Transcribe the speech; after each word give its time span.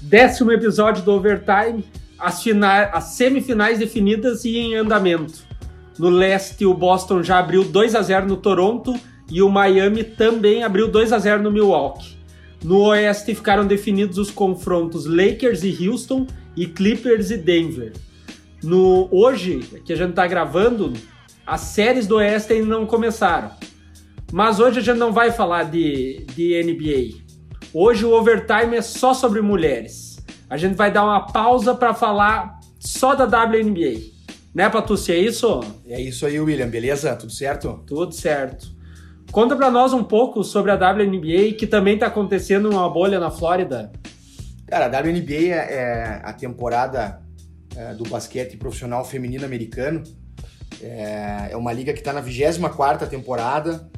Décimo 0.00 0.50
episódio 0.50 1.02
do 1.02 1.12
Overtime, 1.12 1.84
as, 2.18 2.42
fina... 2.42 2.84
as 2.84 3.04
semifinais 3.04 3.78
definidas 3.78 4.44
e 4.44 4.56
em 4.56 4.74
andamento. 4.74 5.40
No 5.98 6.08
leste, 6.08 6.64
o 6.64 6.72
Boston 6.72 7.22
já 7.22 7.38
abriu 7.38 7.62
2 7.62 7.94
a 7.94 8.00
0 8.00 8.26
no 8.26 8.36
Toronto 8.38 8.94
e 9.30 9.42
o 9.42 9.50
Miami 9.50 10.02
também 10.02 10.64
abriu 10.64 10.88
2 10.88 11.12
a 11.12 11.18
0 11.18 11.42
no 11.42 11.52
Milwaukee. 11.52 12.16
No 12.64 12.86
oeste 12.86 13.34
ficaram 13.34 13.66
definidos 13.66 14.16
os 14.16 14.30
confrontos 14.30 15.04
Lakers 15.04 15.62
e 15.62 15.88
Houston 15.88 16.26
e 16.56 16.66
Clippers 16.66 17.30
e 17.30 17.36
Denver. 17.36 17.92
No 18.62 19.08
hoje, 19.10 19.60
que 19.84 19.92
a 19.92 19.96
gente 19.96 20.10
está 20.10 20.26
gravando, 20.26 20.92
as 21.46 21.60
séries 21.60 22.06
do 22.06 22.16
oeste 22.16 22.54
ainda 22.54 22.66
não 22.66 22.86
começaram. 22.86 23.50
Mas 24.32 24.60
hoje 24.60 24.78
a 24.78 24.82
gente 24.82 24.98
não 24.98 25.12
vai 25.12 25.30
falar 25.30 25.64
de, 25.64 26.24
de 26.34 26.62
NBA. 26.62 27.29
Hoje 27.72 28.04
o 28.04 28.12
overtime 28.12 28.76
é 28.76 28.82
só 28.82 29.14
sobre 29.14 29.40
mulheres. 29.40 30.18
A 30.48 30.56
gente 30.56 30.74
vai 30.74 30.90
dar 30.90 31.04
uma 31.04 31.26
pausa 31.26 31.72
para 31.72 31.94
falar 31.94 32.58
só 32.80 33.14
da 33.14 33.24
WNBA. 33.24 34.10
Né, 34.52 34.68
Patrícia? 34.68 35.12
É 35.12 35.18
isso? 35.18 35.60
É 35.86 36.00
isso 36.00 36.26
aí, 36.26 36.40
William. 36.40 36.68
Beleza? 36.68 37.14
Tudo 37.14 37.30
certo? 37.30 37.80
Tudo 37.86 38.12
certo. 38.12 38.74
Conta 39.30 39.54
para 39.54 39.70
nós 39.70 39.92
um 39.92 40.02
pouco 40.02 40.42
sobre 40.42 40.72
a 40.72 40.74
WNBA, 40.74 41.54
que 41.56 41.64
também 41.64 41.94
está 41.94 42.06
acontecendo 42.06 42.68
uma 42.68 42.90
bolha 42.90 43.20
na 43.20 43.30
Flórida. 43.30 43.92
Cara, 44.66 44.86
a 44.86 45.00
WNBA 45.00 45.54
é 45.54 46.20
a 46.24 46.32
temporada 46.32 47.22
é, 47.76 47.94
do 47.94 48.02
basquete 48.02 48.56
profissional 48.56 49.04
feminino 49.04 49.44
americano. 49.44 50.02
É, 50.82 51.50
é 51.52 51.56
uma 51.56 51.72
liga 51.72 51.92
que 51.92 52.00
está 52.00 52.12
na 52.12 52.20
24ª 52.20 53.06
temporada, 53.06 53.88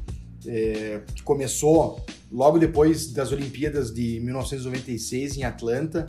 é, 0.45 1.01
que 1.15 1.23
começou 1.23 2.05
logo 2.33 2.57
depois 2.57 3.11
das 3.11 3.31
Olimpíadas 3.31 3.93
de 3.93 4.19
1996 4.19 5.37
em 5.37 5.43
Atlanta. 5.43 6.05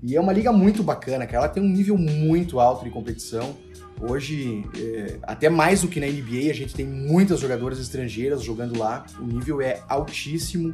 E 0.00 0.14
é 0.14 0.20
uma 0.20 0.32
liga 0.32 0.52
muito 0.52 0.82
bacana, 0.82 1.26
cara. 1.26 1.38
Ela 1.38 1.48
tem 1.48 1.62
um 1.62 1.68
nível 1.68 1.98
muito 1.98 2.60
alto 2.60 2.84
de 2.84 2.90
competição. 2.90 3.56
Hoje, 4.00 4.64
é, 4.78 5.16
até 5.22 5.48
mais 5.48 5.80
do 5.80 5.88
que 5.88 5.98
na 5.98 6.06
NBA, 6.06 6.50
a 6.50 6.54
gente 6.54 6.72
tem 6.72 6.86
muitas 6.86 7.40
jogadoras 7.40 7.80
estrangeiras 7.80 8.42
jogando 8.42 8.78
lá. 8.78 9.04
O 9.18 9.24
nível 9.24 9.60
é 9.60 9.82
altíssimo. 9.88 10.72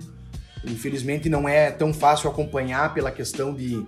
Infelizmente, 0.64 1.28
não 1.28 1.48
é 1.48 1.70
tão 1.70 1.94
fácil 1.94 2.28
acompanhar 2.28 2.92
pela 2.92 3.10
questão 3.10 3.54
de, 3.54 3.84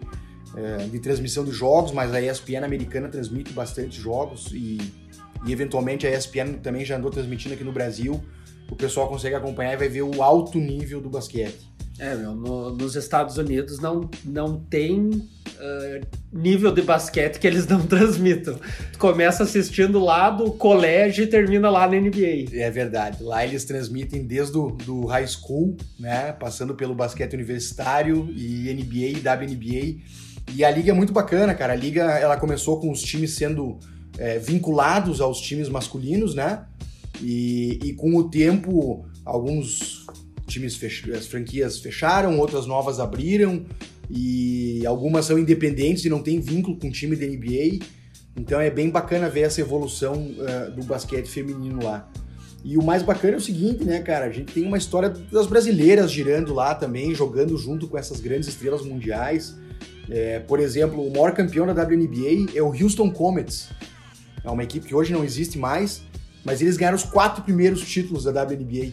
é, 0.56 0.86
de 0.86 0.98
transmissão 1.00 1.44
de 1.44 1.50
jogos, 1.50 1.92
mas 1.92 2.14
a 2.14 2.22
ESPN 2.22 2.64
americana 2.64 3.08
transmite 3.08 3.52
bastante 3.52 4.00
jogos 4.00 4.50
e, 4.52 4.78
e, 5.44 5.52
eventualmente, 5.52 6.06
a 6.06 6.16
ESPN 6.16 6.54
também 6.62 6.84
já 6.84 6.96
andou 6.96 7.10
transmitindo 7.10 7.54
aqui 7.54 7.62
no 7.62 7.72
Brasil 7.72 8.22
o 8.74 8.76
pessoal 8.76 9.08
consegue 9.08 9.36
acompanhar 9.36 9.72
e 9.72 9.76
vai 9.76 9.88
ver 9.88 10.02
o 10.02 10.20
alto 10.20 10.58
nível 10.58 11.00
do 11.00 11.08
basquete. 11.08 11.72
É, 11.96 12.12
meu, 12.16 12.34
no, 12.34 12.70
nos 12.74 12.96
Estados 12.96 13.38
Unidos 13.38 13.78
não, 13.78 14.10
não 14.24 14.58
tem 14.58 14.98
uh, 15.00 16.06
nível 16.32 16.72
de 16.72 16.82
basquete 16.82 17.38
que 17.38 17.46
eles 17.46 17.68
não 17.68 17.82
transmitam. 17.86 18.58
Tu 18.92 18.98
começa 18.98 19.44
assistindo 19.44 20.00
lá 20.00 20.28
do 20.28 20.50
colégio 20.52 21.22
e 21.22 21.28
termina 21.28 21.70
lá 21.70 21.86
na 21.86 21.96
NBA. 21.96 22.52
É 22.52 22.68
verdade. 22.68 23.22
Lá 23.22 23.46
eles 23.46 23.64
transmitem 23.64 24.26
desde 24.26 24.58
o 24.58 24.72
do 24.72 25.06
high 25.06 25.26
school, 25.26 25.76
né? 25.96 26.32
Passando 26.32 26.74
pelo 26.74 26.96
basquete 26.96 27.34
universitário 27.34 28.28
e 28.36 28.74
NBA 28.74 29.18
e 29.18 29.22
WNBA. 29.22 30.02
E 30.52 30.64
a 30.64 30.70
liga 30.72 30.90
é 30.90 30.94
muito 30.94 31.12
bacana, 31.12 31.54
cara. 31.54 31.74
A 31.74 31.76
liga 31.76 32.02
ela 32.02 32.36
começou 32.36 32.80
com 32.80 32.90
os 32.90 33.00
times 33.00 33.36
sendo 33.36 33.78
é, 34.18 34.36
vinculados 34.40 35.20
aos 35.20 35.40
times 35.40 35.68
masculinos, 35.68 36.34
né? 36.34 36.64
E, 37.22 37.78
e 37.82 37.92
com 37.94 38.16
o 38.16 38.28
tempo, 38.28 39.06
alguns 39.24 40.06
times, 40.46 40.76
fech... 40.76 41.10
as 41.12 41.26
franquias 41.26 41.78
fecharam, 41.78 42.38
outras 42.38 42.66
novas 42.66 43.00
abriram, 43.00 43.64
e 44.10 44.84
algumas 44.86 45.24
são 45.26 45.38
independentes 45.38 46.04
e 46.04 46.10
não 46.10 46.22
tem 46.22 46.40
vínculo 46.40 46.78
com 46.78 46.88
o 46.88 46.92
time 46.92 47.16
da 47.16 47.26
NBA. 47.26 47.84
Então 48.36 48.60
é 48.60 48.70
bem 48.70 48.90
bacana 48.90 49.28
ver 49.28 49.42
essa 49.42 49.60
evolução 49.60 50.14
uh, 50.14 50.70
do 50.72 50.82
basquete 50.84 51.28
feminino 51.28 51.82
lá. 51.82 52.10
E 52.64 52.78
o 52.78 52.82
mais 52.82 53.02
bacana 53.02 53.34
é 53.34 53.36
o 53.36 53.40
seguinte, 53.40 53.84
né, 53.84 54.00
cara? 54.00 54.24
A 54.24 54.30
gente 54.30 54.52
tem 54.52 54.66
uma 54.66 54.78
história 54.78 55.10
das 55.10 55.46
brasileiras 55.46 56.10
girando 56.10 56.54
lá 56.54 56.74
também, 56.74 57.14
jogando 57.14 57.56
junto 57.58 57.86
com 57.86 57.98
essas 57.98 58.20
grandes 58.20 58.48
estrelas 58.48 58.82
mundiais. 58.82 59.54
É, 60.08 60.38
por 60.40 60.58
exemplo, 60.58 61.06
o 61.06 61.10
maior 61.10 61.32
campeão 61.32 61.66
da 61.66 61.72
WNBA 61.72 62.52
é 62.54 62.62
o 62.62 62.68
Houston 62.68 63.10
Comets. 63.10 63.68
É 64.42 64.50
uma 64.50 64.62
equipe 64.62 64.86
que 64.86 64.94
hoje 64.94 65.12
não 65.12 65.22
existe 65.22 65.58
mais, 65.58 66.02
mas 66.44 66.60
eles 66.60 66.76
ganharam 66.76 66.96
os 66.96 67.04
quatro 67.04 67.42
primeiros 67.42 67.82
títulos 67.82 68.24
da 68.24 68.42
WNBA. 68.42 68.92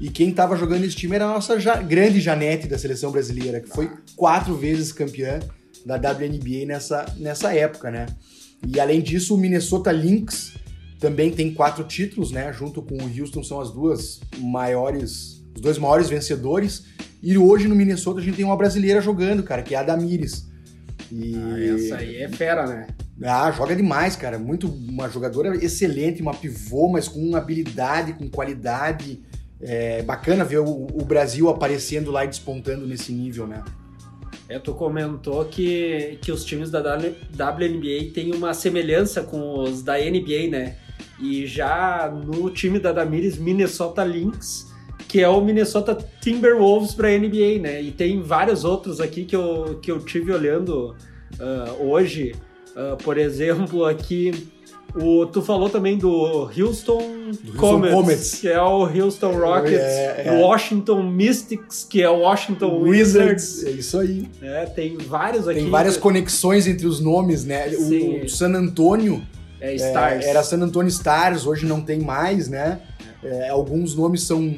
E 0.00 0.08
quem 0.08 0.30
estava 0.30 0.56
jogando 0.56 0.84
esse 0.84 0.96
time 0.96 1.14
era 1.14 1.26
a 1.26 1.34
nossa 1.34 1.60
ja 1.60 1.76
grande 1.82 2.20
Janete 2.20 2.66
da 2.66 2.78
seleção 2.78 3.10
brasileira, 3.10 3.60
que 3.60 3.68
foi 3.68 3.90
quatro 4.16 4.54
vezes 4.56 4.92
campeã 4.92 5.40
da 5.84 5.96
WNBA 5.96 6.66
nessa, 6.66 7.04
nessa 7.18 7.54
época, 7.54 7.90
né? 7.90 8.06
E 8.66 8.78
além 8.78 9.00
disso, 9.00 9.34
o 9.34 9.38
Minnesota 9.38 9.90
Lynx 9.90 10.54
também 10.98 11.30
tem 11.30 11.52
quatro 11.52 11.84
títulos, 11.84 12.30
né? 12.30 12.52
Junto 12.52 12.82
com 12.82 12.96
o 12.96 13.20
Houston 13.20 13.42
são 13.42 13.60
as 13.60 13.70
duas 13.70 14.20
maiores, 14.38 15.42
os 15.54 15.60
dois 15.60 15.78
maiores 15.78 16.08
vencedores. 16.08 16.84
E 17.22 17.36
hoje 17.36 17.68
no 17.68 17.74
Minnesota 17.74 18.20
a 18.20 18.22
gente 18.22 18.36
tem 18.36 18.44
uma 18.44 18.56
brasileira 18.56 19.00
jogando, 19.00 19.42
cara, 19.42 19.62
que 19.62 19.74
é 19.74 19.78
a 19.78 19.82
Damires. 19.82 20.46
E... 21.10 21.34
Ah, 21.34 21.74
essa 21.74 21.96
aí 21.96 22.16
é 22.16 22.28
fera, 22.28 22.66
né? 22.66 22.86
Ah, 23.22 23.50
joga 23.50 23.76
demais, 23.76 24.16
cara. 24.16 24.38
Muito 24.38 24.66
uma 24.66 25.08
jogadora 25.08 25.54
excelente, 25.62 26.22
uma 26.22 26.34
pivô, 26.34 26.88
mas 26.88 27.06
com 27.06 27.36
habilidade, 27.36 28.14
com 28.14 28.28
qualidade. 28.28 29.20
É 29.60 30.02
bacana 30.02 30.42
ver 30.42 30.58
o, 30.58 30.86
o, 30.94 31.04
Brasil 31.04 31.50
aparecendo 31.50 32.10
lá 32.10 32.24
e 32.24 32.28
despontando 32.28 32.86
nesse 32.86 33.12
nível, 33.12 33.46
né? 33.46 33.62
É, 34.48 34.58
tu 34.58 34.72
comentou 34.72 35.44
que, 35.44 36.18
que 36.22 36.32
os 36.32 36.44
times 36.44 36.70
da 36.70 36.80
WNBA 36.80 38.10
têm 38.14 38.34
uma 38.34 38.54
semelhança 38.54 39.22
com 39.22 39.60
os 39.60 39.82
da 39.82 39.98
NBA, 39.98 40.48
né? 40.50 40.76
E 41.20 41.46
já 41.46 42.10
no 42.10 42.48
time 42.48 42.78
da 42.78 42.90
Damires, 42.90 43.36
Minnesota 43.36 44.02
Lynx, 44.02 44.66
que 45.06 45.20
é 45.20 45.28
o 45.28 45.40
Minnesota 45.42 45.96
Timberwolves 46.22 46.94
para 46.94 47.10
NBA, 47.10 47.60
né? 47.60 47.82
E 47.82 47.92
tem 47.92 48.22
vários 48.22 48.64
outros 48.64 48.98
aqui 48.98 49.26
que 49.26 49.36
eu, 49.36 49.78
que 49.82 49.90
eu 49.90 49.98
tive 49.98 50.32
olhando 50.32 50.96
uh, 51.38 51.84
hoje. 51.84 52.32
Uh, 52.70 52.96
por 53.02 53.18
exemplo, 53.18 53.84
aqui 53.84 54.48
o, 54.94 55.26
tu 55.26 55.40
falou 55.40 55.68
também 55.68 55.96
do 55.96 56.50
Houston, 56.56 57.30
do 57.42 57.52
Comets, 57.54 57.94
Comets, 57.94 58.34
que 58.40 58.48
é 58.48 58.60
o 58.60 58.84
Houston 58.84 59.32
Rockets, 59.32 59.78
é, 59.78 60.22
é. 60.26 60.32
Washington 60.32 61.02
Mystics, 61.02 61.86
que 61.88 62.02
é 62.02 62.10
o 62.10 62.20
Washington 62.20 62.80
Wizards. 62.82 63.58
Wizards. 63.58 63.64
É 63.64 63.70
isso 63.70 63.98
aí. 63.98 64.28
É, 64.42 64.66
tem 64.66 64.96
vários 64.96 65.46
aqui. 65.46 65.60
Tem 65.60 65.70
várias 65.70 65.96
conexões 65.96 66.66
entre 66.66 66.86
os 66.86 67.00
nomes, 67.00 67.44
né? 67.44 67.68
O, 67.68 68.24
o, 68.24 68.28
San 68.28 68.52
Antônio 68.52 69.22
é, 69.60 69.74
Stars. 69.74 70.24
era 70.24 70.42
San 70.42 70.60
Antonio 70.60 70.88
Stars, 70.88 71.46
hoje 71.46 71.66
não 71.66 71.80
tem 71.80 72.00
mais, 72.00 72.48
né? 72.48 72.80
É, 73.22 73.50
alguns 73.50 73.94
nomes 73.94 74.22
são 74.22 74.52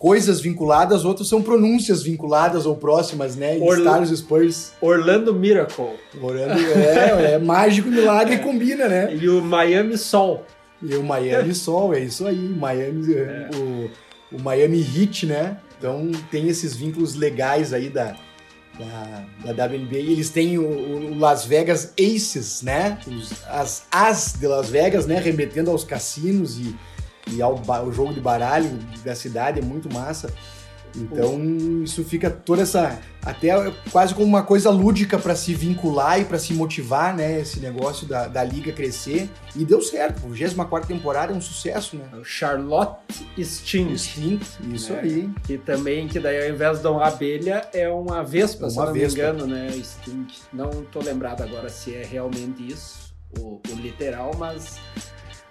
coisas 0.00 0.40
vinculadas, 0.40 1.04
outros 1.04 1.28
são 1.28 1.42
pronúncias 1.42 2.02
vinculadas 2.02 2.64
ou 2.64 2.74
próximas, 2.74 3.36
né? 3.36 3.58
Orla 3.60 4.02
Stars 4.02 4.18
Spurs. 4.18 4.72
Orlando 4.80 5.34
Miracle. 5.34 5.90
Orlando 6.20 6.58
é, 6.58 7.34
é 7.34 7.38
mágico, 7.38 7.90
milagre 7.90 8.36
e 8.36 8.38
combina, 8.38 8.88
né? 8.88 9.14
E 9.14 9.28
o 9.28 9.42
Miami 9.42 9.98
Sol. 9.98 10.46
E 10.82 10.94
o 10.94 11.02
Miami 11.02 11.54
Sol, 11.54 11.94
é 11.94 12.00
isso 12.00 12.26
aí. 12.26 12.34
Miami, 12.34 13.14
é. 13.14 13.50
o, 13.54 13.90
o 14.36 14.42
Miami 14.42 14.80
Heat, 14.80 15.26
né? 15.26 15.58
Então 15.78 16.10
tem 16.30 16.48
esses 16.48 16.74
vínculos 16.74 17.14
legais 17.14 17.74
aí 17.74 17.90
da, 17.90 18.16
da, 18.78 19.52
da 19.52 19.66
WNBA. 19.66 19.98
Eles 19.98 20.30
têm 20.30 20.56
o, 20.56 20.62
o, 20.62 21.18
Las 21.18 21.44
Vegas 21.44 21.92
Aces, 22.00 22.62
né? 22.62 22.98
Os, 23.06 23.44
as 23.46 23.86
As 23.92 24.32
de 24.32 24.46
Las 24.46 24.70
Vegas, 24.70 25.04
né? 25.04 25.20
Remetendo 25.20 25.70
aos 25.70 25.84
cassinos 25.84 26.58
e 26.58 26.74
e 27.32 27.42
ao, 27.42 27.60
o 27.86 27.92
jogo 27.92 28.12
de 28.12 28.20
baralho 28.20 28.70
da 29.04 29.14
cidade 29.14 29.60
é 29.60 29.62
muito 29.62 29.92
massa. 29.92 30.32
Então 30.96 31.40
isso 31.82 32.04
fica 32.04 32.28
toda 32.28 32.62
essa 32.62 32.98
até 33.24 33.50
quase 33.92 34.14
como 34.14 34.26
uma 34.26 34.42
coisa 34.42 34.70
lúdica 34.70 35.18
para 35.18 35.34
se 35.34 35.54
vincular 35.54 36.20
e 36.20 36.24
para 36.24 36.38
se 36.38 36.52
motivar, 36.52 37.14
né? 37.14 37.40
Esse 37.40 37.60
negócio 37.60 38.06
da, 38.06 38.26
da 38.26 38.42
liga 38.42 38.72
crescer 38.72 39.28
e 39.54 39.64
deu 39.64 39.80
certo. 39.80 40.26
A 40.26 40.28
24 40.28 40.88
temporada 40.88 41.32
é 41.32 41.36
um 41.36 41.40
sucesso, 41.40 41.96
né? 41.96 42.04
O 42.18 42.24
Charlotte 42.24 43.24
Stink. 43.38 43.98
Stink, 43.98 44.44
isso 44.74 44.92
é, 44.92 45.00
aí. 45.00 45.30
Que 45.44 45.58
também 45.58 46.08
que 46.08 46.18
daí 46.18 46.48
ao 46.48 46.54
invés 46.54 46.80
de 46.80 46.88
uma 46.88 47.06
abelha 47.06 47.68
é 47.72 47.88
uma 47.88 48.24
vespa, 48.24 48.64
uma 48.64 48.70
se 48.70 48.76
não 48.76 48.92
vespa. 48.92 49.22
me 49.22 49.28
engano, 49.30 49.46
né? 49.46 49.70
Stink. 49.82 50.34
Não 50.52 50.70
tô 50.90 51.00
lembrado 51.00 51.42
agora 51.42 51.68
se 51.68 51.94
é 51.94 52.04
realmente 52.04 52.66
isso 52.66 53.10
o, 53.38 53.60
o 53.68 53.74
literal, 53.74 54.32
mas 54.38 54.80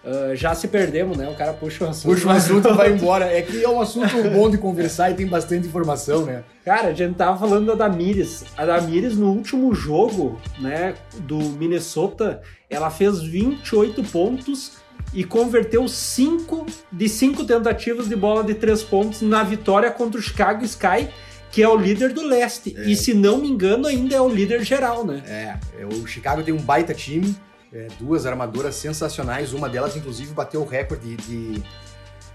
Uh, 0.03 0.33
já 0.33 0.55
se 0.55 0.67
perdemos, 0.67 1.17
né? 1.17 1.27
O 1.29 1.35
cara 1.35 1.51
puxa 1.51 1.83
o 1.83 1.89
assunto. 1.89 2.13
Puxa 2.13 2.27
o 2.27 2.31
assunto 2.31 2.69
e 2.69 2.73
vai 2.73 2.91
embora. 2.93 3.25
É 3.25 3.41
que 3.41 3.63
é 3.63 3.69
um 3.69 3.81
assunto 3.81 4.15
bom 4.31 4.49
de 4.49 4.57
conversar 4.57 5.11
e 5.11 5.13
tem 5.13 5.27
bastante 5.27 5.67
informação, 5.67 6.25
né? 6.25 6.43
Cara, 6.63 6.89
a 6.89 6.93
gente 6.93 7.15
tava 7.15 7.37
falando 7.37 7.67
da 7.67 7.75
Damires. 7.75 8.45
A 8.55 8.65
Damires, 8.65 9.17
no 9.17 9.31
último 9.31 9.73
jogo, 9.73 10.39
né, 10.59 10.95
do 11.19 11.37
Minnesota, 11.37 12.41
ela 12.69 12.89
fez 12.89 13.21
28 13.21 14.03
pontos 14.03 14.77
e 15.13 15.23
converteu 15.23 15.87
5 15.87 16.65
de 16.91 17.09
5 17.09 17.43
tentativas 17.43 18.07
de 18.07 18.15
bola 18.15 18.43
de 18.43 18.53
3 18.53 18.83
pontos 18.83 19.21
na 19.21 19.43
vitória 19.43 19.89
contra 19.91 20.19
o 20.19 20.23
Chicago 20.23 20.63
Sky, 20.63 21.09
que 21.51 21.63
é 21.63 21.67
o 21.67 21.75
líder 21.75 22.13
do 22.13 22.21
leste. 22.21 22.75
É. 22.77 22.89
E 22.89 22.95
se 22.95 23.13
não 23.13 23.39
me 23.39 23.49
engano, 23.49 23.87
ainda 23.87 24.15
é 24.15 24.21
o 24.21 24.29
líder 24.29 24.63
geral, 24.63 25.05
né? 25.05 25.23
É, 25.27 25.81
é, 25.81 25.85
o 25.85 26.05
Chicago 26.05 26.43
tem 26.43 26.53
um 26.53 26.61
baita 26.61 26.93
time, 26.93 27.35
é, 27.73 27.87
duas 27.99 28.25
armadoras 28.25 28.75
sensacionais, 28.75 29.53
uma 29.53 29.69
delas 29.69 29.95
inclusive 29.95 30.33
bateu 30.33 30.61
o 30.61 30.65
recorde 30.65 31.15
de, 31.15 31.63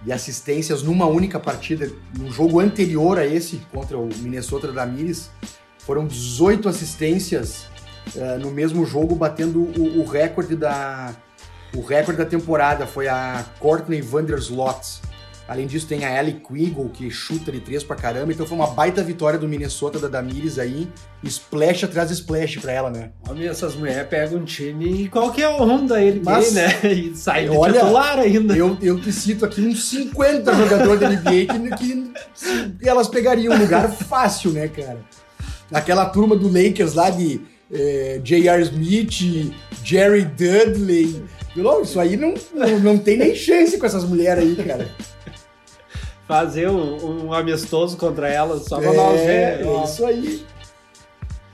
de 0.03 0.13
assistências 0.13 0.83
numa 0.83 1.07
única 1.07 1.41
partida, 1.41 1.91
no 2.19 2.31
jogo 2.31 2.61
anterior 2.61 3.19
a 3.19 3.27
esse, 3.27 3.59
contra 3.73 3.99
o 3.99 4.09
Minnesota 4.17 4.71
da 4.71 4.87
Mires, 4.87 5.31
foram 5.79 6.07
18 6.07 6.69
assistências 6.69 7.67
é, 8.17 8.39
no 8.39 8.51
mesmo 8.51 8.85
jogo, 8.85 9.15
batendo 9.15 9.61
o, 9.61 10.01
o 10.01 10.05
recorde 10.05 10.57
da 10.57 11.15
o 11.75 11.81
recorde 11.81 12.19
da 12.23 12.25
temporada, 12.25 12.87
foi 12.87 13.09
a 13.09 13.45
Courtney 13.59 14.01
Vandersloot. 14.01 15.01
Além 15.47 15.67
disso, 15.67 15.87
tem 15.87 16.07
a 16.07 16.19
Ellie 16.21 16.41
Quiggle, 16.41 16.89
que 16.89 17.11
chuta 17.11 17.53
de 17.53 17.61
três 17.61 17.85
pra 17.85 17.95
caramba. 17.95 18.33
Então 18.33 18.47
foi 18.47 18.57
uma 18.57 18.69
baita 18.69 19.03
vitória 19.03 19.39
do 19.39 19.47
Minnesota 19.47 19.99
da 19.99 20.09
Damires 20.09 20.59
aí. 20.59 20.89
Splash 21.23 21.85
atrás 21.85 22.09
de 22.09 22.15
splash 22.15 22.57
pra 22.59 22.73
ela, 22.73 22.91
né? 22.91 23.11
Homem, 23.29 23.47
essas 23.47 23.75
mulheres 23.75 24.09
pegam 24.09 24.39
um 24.39 24.45
time 24.45 25.03
e 25.03 25.09
qualquer 25.09 25.49
um 25.49 25.85
da 25.87 26.01
NBA, 26.01 26.23
Mas- 26.25 26.53
né? 26.55 26.69
E 26.85 27.15
sai 27.15 27.45
de 27.45 27.57
Olha, 27.57 27.75
titular 27.81 28.19
ainda. 28.19 28.57
Eu, 28.57 28.79
eu 28.81 28.99
te 28.99 29.13
cito 29.13 29.45
aqui 29.45 29.61
uns 29.61 29.85
50 29.85 30.55
jogadores 30.55 31.01
da 31.01 31.11
NBA 31.11 31.77
que, 31.77 32.13
que 32.81 32.89
elas 32.89 33.09
pegariam 33.09 33.55
um 33.55 33.59
lugar 33.59 33.91
fácil, 33.93 34.51
né, 34.51 34.69
cara? 34.69 35.01
Aquela 35.71 36.07
turma 36.07 36.37
do 36.37 36.47
Lakers 36.47 36.95
lá 36.95 37.11
de 37.11 37.41
eh, 37.71 38.19
J.R. 38.25 38.63
Smith, 38.63 39.53
Jerry 39.83 40.25
Dudley. 40.25 41.23
Isso 41.83 42.01
aí 42.01 42.17
não, 42.17 42.35
não, 42.55 42.81
não 42.81 42.99
tem 42.99 43.19
nem 43.19 43.35
chance 43.35 43.77
com 43.79 43.85
essas 43.87 44.05
mulheres 44.05 44.43
aí, 44.43 44.57
cara. 44.57 44.89
Fazer 46.27 46.69
um, 46.71 47.27
um 47.27 47.33
amistoso 47.35 47.97
contra 47.97 48.29
elas, 48.29 48.65
só 48.65 48.81
pra 48.81 48.93
nós 48.93 49.21
É, 49.21 49.59
ver. 49.59 49.67
é 49.67 49.85
isso 49.85 50.07
aí. 50.07 50.47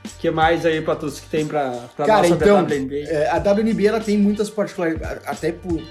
O 0.05 0.19
que 0.21 0.31
mais 0.31 0.65
aí, 0.67 0.81
Patus, 0.83 1.19
que 1.19 1.29
tem 1.29 1.47
pra, 1.47 1.71
pra 1.97 2.07
Cara, 2.07 2.29
nós 2.29 2.37
então, 2.41 2.59
a 2.59 2.63
WNBA? 2.63 2.95
É, 3.09 3.29
a 3.31 3.39
WNBA 3.39 3.89
ela 3.89 4.01
tem 4.01 4.17
muitas 4.19 4.49
particularidades, 4.51 5.27
até 5.27 5.51
por, 5.51 5.83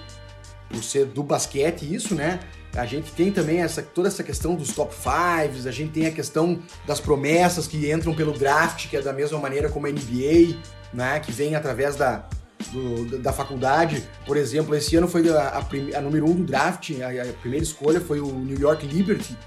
por 0.69 0.83
ser 0.83 1.05
do 1.05 1.23
basquete 1.23 1.93
isso, 1.93 2.13
né? 2.15 2.39
A 2.75 2.85
gente 2.85 3.11
tem 3.11 3.31
também 3.31 3.61
essa, 3.61 3.81
toda 3.81 4.07
essa 4.07 4.23
questão 4.23 4.53
dos 4.55 4.71
top 4.73 4.93
fives, 4.93 5.65
a 5.65 5.71
gente 5.71 5.91
tem 5.91 6.05
a 6.05 6.11
questão 6.11 6.59
das 6.85 6.99
promessas 6.99 7.65
que 7.65 7.91
entram 7.91 8.13
pelo 8.13 8.31
draft, 8.31 8.87
que 8.87 8.95
é 8.95 9.01
da 9.01 9.11
mesma 9.11 9.39
maneira 9.39 9.67
como 9.69 9.87
a 9.87 9.89
NBA, 9.89 10.55
né? 10.93 11.19
Que 11.19 11.31
vem 11.31 11.55
através 11.55 11.95
da, 11.95 12.25
do- 12.71 13.19
da 13.19 13.31
faculdade. 13.33 14.03
Por 14.25 14.37
exemplo, 14.37 14.75
esse 14.75 14.95
ano 14.95 15.07
foi 15.07 15.27
a, 15.29 15.49
a 15.59 15.97
a 15.97 16.01
número 16.01 16.25
um 16.29 16.33
do 16.35 16.43
draft, 16.43 16.91
a, 17.01 17.29
a 17.29 17.33
primeira 17.33 17.63
escolha 17.63 17.99
foi 18.01 18.19
o 18.19 18.27
New 18.27 18.59
York 18.59 18.85
Liberty, 18.85 19.37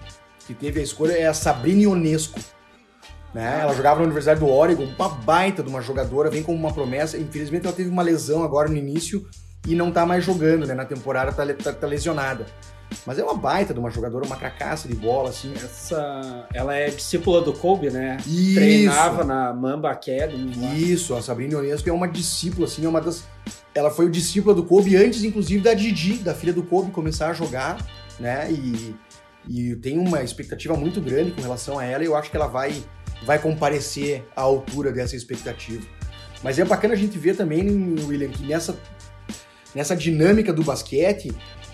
que 0.47 0.55
teve 0.55 0.81
a 0.81 0.83
escolha, 0.83 1.13
é 1.13 1.27
a 1.27 1.35
Sabrina 1.35 1.83
Ionesco. 1.83 2.39
Né? 3.35 3.61
Ela 3.63 3.73
jogava 3.75 3.97
na 4.01 4.05
Universidade 4.05 4.41
do 4.41 4.47
Oregon, 4.49 4.85
uma 4.99 5.09
baita 5.09 5.63
de 5.63 5.69
uma 5.71 5.81
jogadora, 5.81 6.29
vem 6.29 6.43
como 6.43 6.59
uma 6.59 6.73
promessa. 6.73 7.17
Infelizmente 7.17 7.67
ela 7.67 7.75
teve 7.75 7.89
uma 7.89 8.03
lesão 8.03 8.43
agora 8.43 8.69
no 8.69 8.77
início 8.77 9.27
e 9.67 9.75
não 9.75 9.91
tá 9.91 10.05
mais 10.05 10.23
jogando, 10.25 10.67
né? 10.67 10.75
Na 10.75 10.85
temporada 10.85 11.33
tá, 11.33 11.47
tá- 11.55 11.73
tá 11.73 11.87
lesionada. 11.87 12.47
Mas 13.07 13.19
é 13.19 13.25
uma 13.25 13.35
baita 13.35 13.73
de 13.73 13.81
uma 13.81 13.91
jogadora, 13.91 14.25
uma 14.25 14.37
cracaça 14.37 14.89
de 14.89 14.95
bola, 14.95 15.31
assim. 15.31 15.53
Essa, 15.55 16.47
ela 16.55 16.75
é 16.75 16.91
discípula 16.91 17.41
do 17.41 17.53
Kobe, 17.53 17.91
né? 17.91 18.17
Isso. 18.27 18.55
Treinava 18.55 19.25
na 19.25 19.53
Mamba 19.53 19.91
Academy. 19.91 20.53
Isso, 20.93 21.15
a 21.15 21.23
Sabrina 21.23 21.55
Ionesco 21.55 21.89
é 21.89 21.93
uma 21.93 22.09
discípula, 22.09 22.67
assim, 22.67 22.85
é 22.85 22.89
uma 22.89 23.01
das. 23.01 23.25
Ela 23.75 23.91
foi 23.91 24.07
o 24.07 24.11
discípula 24.11 24.55
do 24.55 24.65
Kobe 24.65 24.97
antes, 24.97 25.25
inclusive, 25.25 25.63
da 25.63 25.75
Didi, 25.75 26.15
da 26.15 26.35
filha 26.35 26.53
do 26.53 26.63
Kobe, 26.63 26.91
começar 26.91 27.31
a 27.31 27.33
jogar, 27.33 27.85
né? 28.21 28.51
E, 28.51 28.95
e 29.49 29.77
tem 29.77 29.99
uma 29.99 30.23
expectativa 30.23 30.77
muito 30.77 31.01
grande 31.01 31.33
com 31.33 31.41
relação 31.41 31.79
a 31.79 31.85
ela, 31.85 32.03
e 32.03 32.07
eu 32.07 32.17
acho 32.17 32.31
que 32.31 32.37
ela 32.37 32.47
vai, 32.47 32.83
vai 33.25 33.39
comparecer 33.39 34.25
à 34.37 34.43
altura 34.43 34.93
dessa 34.93 35.17
expectativa. 35.17 35.87
Mas 36.43 36.59
é 36.59 36.65
bacana 36.65 36.95
a 36.95 36.97
gente 36.97 37.19
ver 37.19 37.37
também, 37.37 37.95
William, 38.07 38.29
que 38.29 38.43
nessa, 38.45 38.77
nessa 39.75 39.95
dinâmica 39.95 40.53
do 40.53 40.63
basquete, 40.63 41.33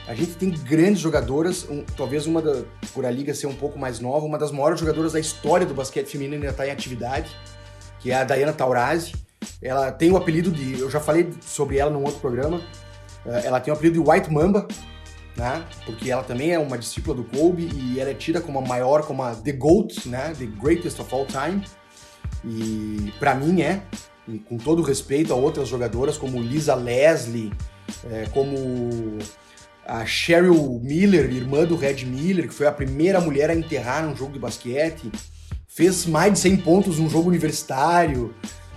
a 0.08 0.14
gente 0.14 0.32
tem 0.36 0.50
grandes 0.50 1.00
jogadoras, 1.00 1.66
um- 1.68 1.84
talvez 1.96 2.26
uma 2.26 2.40
da, 2.42 2.62
por 2.94 3.04
a 3.04 3.10
liga 3.10 3.34
ser 3.34 3.46
um 3.46 3.54
pouco 3.54 3.78
mais 3.78 4.00
nova, 4.00 4.24
uma 4.24 4.38
das 4.38 4.50
maiores 4.50 4.80
jogadoras 4.80 5.12
da 5.12 5.20
história 5.20 5.66
do 5.66 5.74
basquete 5.74 6.06
feminino 6.08 6.34
ainda 6.36 6.48
está 6.48 6.66
em 6.66 6.70
atividade, 6.70 7.30
que 8.00 8.10
é 8.10 8.14
a 8.14 8.24
Diana 8.24 8.52
Taurasi. 8.52 9.12
Ela 9.62 9.92
tem 9.92 10.10
o 10.10 10.16
apelido 10.16 10.50
de, 10.50 10.80
eu 10.80 10.90
já 10.90 10.98
falei 10.98 11.28
sobre 11.44 11.78
ela 11.78 11.90
num 11.90 12.02
outro 12.04 12.20
programa, 12.20 12.60
eh, 13.26 13.42
ela 13.44 13.60
tem 13.60 13.72
o 13.72 13.76
apelido 13.76 14.02
de 14.02 14.10
White 14.10 14.32
Mamba, 14.32 14.66
né? 15.36 15.64
Porque 15.84 16.10
ela 16.10 16.22
também 16.24 16.52
é 16.52 16.58
uma 16.58 16.76
discípula 16.78 17.14
do 17.14 17.24
Kobe 17.24 17.68
e 17.72 18.00
ela 18.00 18.10
é 18.10 18.14
tida 18.14 18.40
como 18.40 18.58
a 18.58 18.62
maior, 18.62 19.02
como 19.06 19.22
a 19.22 19.34
The 19.34 19.52
GOAT, 19.52 20.08
né? 20.08 20.32
The 20.38 20.46
Greatest 20.46 20.98
of 21.00 21.14
All 21.14 21.26
Time. 21.26 21.62
E 22.44 23.12
pra 23.18 23.34
mim 23.34 23.60
é, 23.62 23.82
e 24.26 24.38
com 24.38 24.56
todo 24.56 24.82
respeito 24.82 25.32
a 25.32 25.36
outras 25.36 25.68
jogadoras 25.68 26.16
como 26.16 26.40
Lisa 26.40 26.74
Leslie, 26.74 27.52
eh, 28.10 28.26
como 28.32 29.18
a 29.88 30.04
Cheryl 30.04 30.78
Miller, 30.84 31.32
irmã 31.32 31.64
do 31.64 31.74
Red 31.74 32.04
Miller, 32.04 32.46
que 32.46 32.52
foi 32.52 32.66
a 32.66 32.72
primeira 32.72 33.22
mulher 33.22 33.48
a 33.48 33.54
enterrar 33.54 34.04
num 34.04 34.14
jogo 34.14 34.34
de 34.34 34.38
basquete, 34.38 35.10
fez 35.66 36.04
mais 36.04 36.34
de 36.34 36.38
100 36.40 36.56
pontos 36.58 36.98
num 36.98 37.08
jogo 37.08 37.30
universitário, 37.30 38.34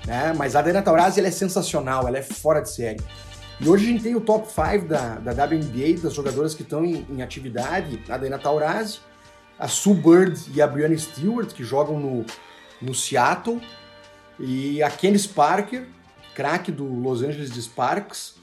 né? 0.08 0.34
Mas 0.38 0.56
a 0.56 0.62
Diana 0.62 0.82
Taurasi 0.82 1.20
ela 1.20 1.28
é 1.28 1.32
sensacional, 1.32 2.08
ela 2.08 2.18
é 2.18 2.22
fora 2.22 2.62
de 2.62 2.72
série. 2.72 3.02
E 3.60 3.68
hoje 3.68 3.86
a 3.86 3.88
gente 3.90 4.04
tem 4.04 4.16
o 4.16 4.22
top 4.22 4.48
5 4.48 4.88
da, 4.88 5.16
da 5.16 5.46
WNBA, 5.46 6.02
das 6.02 6.14
jogadoras 6.14 6.56
que 6.56 6.64
estão 6.64 6.86
em, 6.86 7.06
em 7.10 7.22
atividade, 7.22 8.02
a 8.08 8.18
Diana 8.18 8.40
Taurasi, 8.40 9.00
a 9.60 9.68
Sue 9.68 9.94
Bird 9.94 10.40
e 10.56 10.62
a 10.62 10.66
Brianna 10.66 10.98
Stewart, 10.98 11.52
que 11.54 11.64
jogam 11.64 12.00
no, 12.00 12.26
no 12.82 12.96
Seattle, 12.96 13.62
e 14.40 14.82
a 14.82 14.90
Candice 14.90 15.28
Parker, 15.28 15.88
craque 16.34 16.72
do 16.72 16.86
Los 16.86 17.22
Angeles 17.22 17.52
Sparks, 17.52 18.36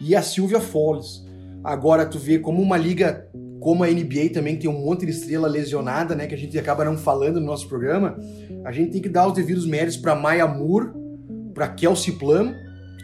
e 0.00 0.16
a 0.16 0.22
Sylvia 0.22 0.60
Falls. 0.60 1.24
Agora 1.66 2.06
tu 2.06 2.16
vê 2.16 2.38
como 2.38 2.62
uma 2.62 2.76
liga 2.76 3.28
como 3.58 3.82
a 3.82 3.88
NBA 3.88 4.30
também 4.32 4.56
tem 4.56 4.70
um 4.70 4.84
monte 4.84 5.04
de 5.04 5.10
estrela 5.10 5.48
lesionada, 5.48 6.14
né, 6.14 6.28
que 6.28 6.34
a 6.36 6.38
gente 6.38 6.56
acaba 6.56 6.84
não 6.84 6.96
falando 6.96 7.40
no 7.40 7.46
nosso 7.46 7.68
programa, 7.68 8.16
a 8.64 8.70
gente 8.70 8.92
tem 8.92 9.02
que 9.02 9.08
dar 9.08 9.26
os 9.26 9.34
devidos 9.34 9.66
méritos 9.66 9.96
para 9.96 10.14
Maya 10.14 10.46
Moore, 10.46 10.90
para 11.52 11.66
Kelsey 11.66 12.12
Plum. 12.12 12.54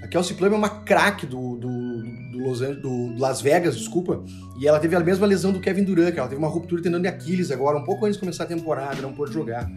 A 0.00 0.06
Kelsey 0.06 0.36
Plum 0.36 0.46
é 0.46 0.56
uma 0.56 0.68
craque 0.68 1.26
do, 1.26 1.56
do, 1.56 2.02
do, 2.30 2.38
Los 2.38 2.60
Angeles, 2.60 2.82
do 2.82 3.18
Las 3.18 3.40
Vegas, 3.40 3.76
desculpa, 3.76 4.22
e 4.60 4.68
ela 4.68 4.78
teve 4.78 4.94
a 4.94 5.00
mesma 5.00 5.26
lesão 5.26 5.50
do 5.50 5.58
Kevin 5.58 5.82
Durant, 5.82 6.12
que 6.12 6.20
ela 6.20 6.28
teve 6.28 6.38
uma 6.38 6.48
ruptura 6.48 6.80
tendão 6.80 7.00
de 7.00 7.08
Aquiles 7.08 7.50
agora, 7.50 7.76
um 7.76 7.84
pouco 7.84 8.04
antes 8.04 8.14
de 8.16 8.20
começar 8.20 8.44
a 8.44 8.46
temporada, 8.46 9.02
não 9.02 9.12
pôde 9.12 9.32
jogar. 9.32 9.68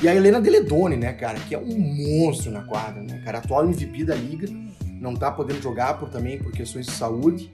E 0.00 0.06
a 0.06 0.14
Helena 0.14 0.40
Deledone, 0.40 0.96
né, 0.96 1.12
cara, 1.14 1.40
que 1.40 1.56
é 1.56 1.58
um 1.58 1.76
monstro 1.76 2.52
na 2.52 2.62
quadra, 2.62 3.02
né, 3.02 3.20
cara, 3.24 3.38
atual 3.38 3.64
MVP 3.64 4.04
da 4.04 4.14
liga, 4.14 4.46
não 5.00 5.16
tá 5.16 5.32
podendo 5.32 5.60
jogar 5.60 5.98
por 5.98 6.08
também 6.08 6.38
por 6.38 6.52
questões 6.52 6.86
de 6.86 6.92
saúde, 6.92 7.50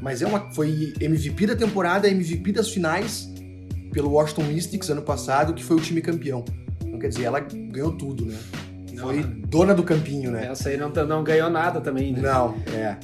mas 0.00 0.22
é 0.22 0.26
uma 0.26 0.50
foi 0.52 0.92
MVP 1.00 1.46
da 1.46 1.56
temporada, 1.56 2.08
MVP 2.08 2.52
das 2.52 2.70
finais 2.70 3.30
pelo 3.92 4.10
Washington 4.10 4.44
Mystics 4.44 4.88
ano 4.88 5.02
passado, 5.02 5.52
que 5.52 5.64
foi 5.64 5.76
o 5.76 5.80
time 5.80 6.00
campeão. 6.00 6.44
Então 6.84 6.98
quer 6.98 7.08
dizer, 7.08 7.24
ela 7.24 7.40
ganhou 7.40 7.92
tudo, 7.92 8.24
né? 8.24 8.38
Foi 8.96 9.22
dona 9.22 9.74
do 9.74 9.82
campinho, 9.82 10.30
né? 10.30 10.48
Essa 10.50 10.68
aí 10.68 10.76
não, 10.76 10.90
não 10.90 11.24
ganhou 11.24 11.48
nada 11.48 11.80
também, 11.80 12.12
né? 12.12 12.20
Não, 12.20 12.54
é. 12.72 12.96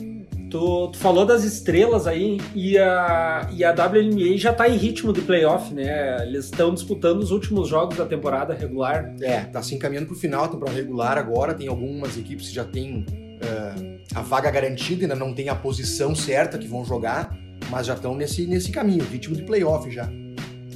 Tu, 0.51 0.89
tu 0.89 0.99
falou 0.99 1.27
das 1.27 1.43
estrelas 1.43 2.07
aí 2.07 2.39
e 2.55 2.79
a, 2.79 3.49
e 3.53 3.65
a 3.65 3.73
WNBA 3.73 4.37
já 4.37 4.53
tá 4.53 4.69
em 4.69 4.77
ritmo 4.77 5.13
de 5.13 5.23
playoff, 5.23 5.75
né? 5.75 6.23
Eles 6.23 6.45
estão 6.45 6.73
disputando 6.73 7.21
os 7.21 7.31
últimos 7.31 7.69
jogos 7.69 7.97
da 7.97 8.05
temporada 8.05 8.55
regular. 8.55 9.13
É, 9.21 9.41
tá 9.41 9.63
se 9.63 9.75
encaminhando 9.75 10.07
pro 10.07 10.15
final, 10.15 10.49
temporada 10.49 10.77
regular 10.77 11.19
agora. 11.19 11.55
Tem 11.55 11.67
algumas 11.67 12.17
equipes 12.17 12.49
que 12.49 12.55
já 12.55 12.65
têm 12.65 13.05
eh, 13.41 13.96
a 14.17 14.23
vaga 14.23 14.51
garantida, 14.51 15.05
ainda 15.05 15.15
não 15.15 15.35
tem 15.35 15.51
a 15.51 15.55
posição 15.55 16.15
certa 16.15 16.57
que 16.57 16.67
vão 16.67 16.83
jogar, 16.83 17.37
mas 17.69 17.87
já 17.87 17.93
estão 17.93 18.17
nesse, 18.17 18.47
nesse 18.47 18.73
caminho, 18.73 19.05
ritmo 19.05 19.37
de 19.37 19.43
playoff 19.43 19.91
já. 19.91 20.09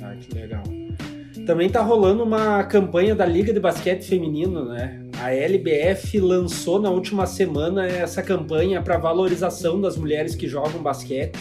Ah, 0.03 0.15
que 0.15 0.35
legal. 0.35 0.63
Também 1.47 1.71
tá 1.71 1.81
rolando 1.81 2.23
uma 2.23 2.63
campanha 2.65 3.15
da 3.15 3.25
Liga 3.25 3.51
de 3.51 3.59
Basquete 3.59 4.03
Feminino, 4.03 4.67
né? 4.67 5.03
A 5.23 5.33
LBF 5.33 6.21
lançou 6.21 6.79
na 6.79 6.91
última 6.91 7.25
semana 7.25 7.87
essa 7.87 8.23
campanha 8.23 8.83
para 8.83 8.99
valorização 8.99 9.81
das 9.81 9.97
mulheres 9.97 10.35
que 10.35 10.47
jogam 10.47 10.83
basquete. 10.83 11.39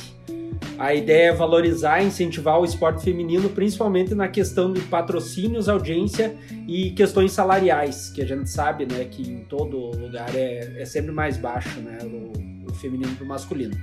A 0.80 0.94
ideia 0.94 1.32
é 1.32 1.34
valorizar 1.34 2.02
e 2.02 2.08
incentivar 2.08 2.58
o 2.58 2.64
esporte 2.64 3.04
feminino, 3.04 3.50
principalmente 3.50 4.16
na 4.16 4.30
questão 4.30 4.72
de 4.72 4.80
patrocínios, 4.80 5.68
audiência 5.68 6.34
e 6.66 6.92
questões 6.92 7.34
salariais, 7.34 8.10
que 8.10 8.22
a 8.22 8.26
gente 8.26 8.50
sabe, 8.50 8.86
né, 8.86 9.04
que 9.04 9.30
em 9.30 9.40
todo 9.40 9.92
lugar 9.98 10.34
é, 10.34 10.82
é 10.82 10.86
sempre 10.86 11.12
mais 11.12 11.36
baixo, 11.36 11.82
né, 11.82 11.98
o, 12.04 12.72
o 12.72 12.74
feminino 12.76 13.14
para 13.14 13.26
o 13.26 13.28
masculino. 13.28 13.76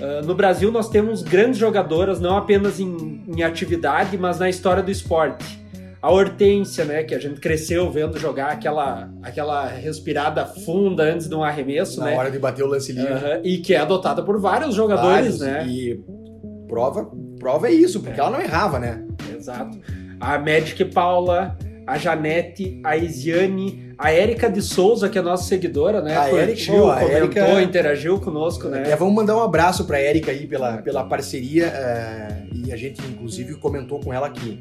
Uh, 0.00 0.26
no 0.26 0.34
Brasil 0.34 0.72
nós 0.72 0.90
temos 0.90 1.22
grandes 1.22 1.58
jogadoras, 1.58 2.20
não 2.20 2.36
apenas 2.36 2.80
em, 2.80 3.22
em, 3.28 3.44
atividade, 3.44 4.18
mas 4.18 4.40
na 4.40 4.50
história 4.50 4.82
do 4.82 4.90
esporte. 4.90 5.58
A 6.00 6.10
Hortência, 6.10 6.84
né, 6.84 7.02
que 7.02 7.14
a 7.14 7.18
gente 7.18 7.40
cresceu 7.40 7.90
vendo 7.90 8.18
jogar 8.18 8.48
aquela, 8.48 9.10
aquela 9.22 9.66
respirada 9.66 10.44
funda 10.44 11.02
antes 11.02 11.28
de 11.28 11.34
um 11.34 11.42
arremesso, 11.42 12.00
Na 12.00 12.06
né? 12.06 12.16
hora 12.16 12.30
de 12.30 12.38
bater 12.38 12.62
o 12.64 12.68
lance 12.68 12.92
livre. 12.92 13.12
Uh, 13.12 13.40
e 13.42 13.58
que 13.58 13.74
é 13.74 13.78
adotada 13.78 14.22
por 14.22 14.38
vários 14.40 14.74
jogadores, 14.74 15.38
Vários, 15.38 15.40
né? 15.40 15.66
E 15.66 16.00
prova, 16.68 17.10
prova 17.38 17.68
é 17.68 17.72
isso, 17.72 18.00
porque 18.00 18.20
É. 18.20 18.22
ela 18.22 18.30
não 18.30 18.40
errava, 18.40 18.78
né? 18.78 19.04
Exato. 19.34 19.78
A 20.20 20.38
Magic 20.38 20.84
Paula, 20.86 21.56
a 21.86 21.98
Janete, 21.98 22.80
a 22.84 22.96
Isiane, 22.96 23.94
a 23.98 24.10
Érica 24.12 24.50
de 24.50 24.60
Souza, 24.60 25.08
que 25.08 25.18
é 25.18 25.22
nossa 25.22 25.44
seguidora, 25.44 26.02
né? 26.02 26.16
A 26.16 26.28
Curtiu, 26.28 26.92
Érica, 26.92 27.42
a 27.42 27.46
comentou, 27.46 27.60
interagiu 27.62 28.20
conosco, 28.20 28.68
né? 28.68 28.90
É, 28.90 28.96
vamos 28.96 29.14
mandar 29.14 29.36
um 29.36 29.42
abraço 29.42 29.84
pra 29.86 29.98
Érica 29.98 30.30
aí 30.30 30.46
pela, 30.46 30.78
pela 30.78 31.04
parceria 31.04 31.66
é, 31.66 32.42
e 32.52 32.72
a 32.72 32.76
gente 32.76 33.00
inclusive 33.02 33.54
comentou 33.54 34.00
com 34.00 34.12
ela 34.12 34.28
que, 34.28 34.58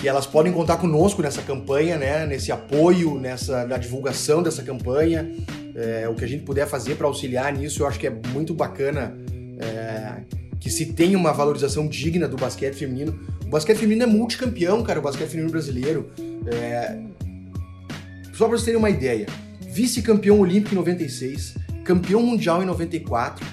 que 0.00 0.08
elas 0.08 0.26
podem 0.26 0.52
contar 0.52 0.76
conosco 0.76 1.22
nessa 1.22 1.42
campanha, 1.42 1.96
né? 1.96 2.26
Nesse 2.26 2.52
apoio, 2.52 3.18
nessa 3.18 3.66
na 3.66 3.76
divulgação 3.76 4.42
dessa 4.42 4.62
campanha, 4.62 5.30
é, 5.74 6.08
o 6.08 6.14
que 6.14 6.24
a 6.24 6.28
gente 6.28 6.44
puder 6.44 6.66
fazer 6.66 6.96
para 6.96 7.06
auxiliar 7.06 7.52
nisso, 7.52 7.82
eu 7.82 7.86
acho 7.86 7.98
que 7.98 8.06
é 8.06 8.10
muito 8.10 8.54
bacana 8.54 9.16
é, 9.58 10.22
que 10.60 10.70
se 10.70 10.86
tenha 10.86 11.16
uma 11.16 11.32
valorização 11.32 11.86
digna 11.86 12.28
do 12.28 12.36
basquete 12.36 12.74
feminino. 12.74 13.18
O 13.44 13.50
basquete 13.50 13.78
feminino 13.78 14.04
é 14.04 14.06
multicampeão, 14.06 14.82
cara, 14.82 15.00
o 15.00 15.02
basquete 15.02 15.28
feminino 15.28 15.50
brasileiro. 15.50 16.10
É, 16.46 16.98
só 18.32 18.46
para 18.46 18.56
vocês 18.56 18.64
terem 18.64 18.78
uma 18.78 18.90
ideia, 18.90 19.26
vice-campeão 19.60 20.38
olímpico 20.38 20.74
em 20.74 20.78
96, 20.78 21.54
campeão 21.84 22.22
mundial 22.22 22.62
em 22.62 22.66
94, 22.66 23.44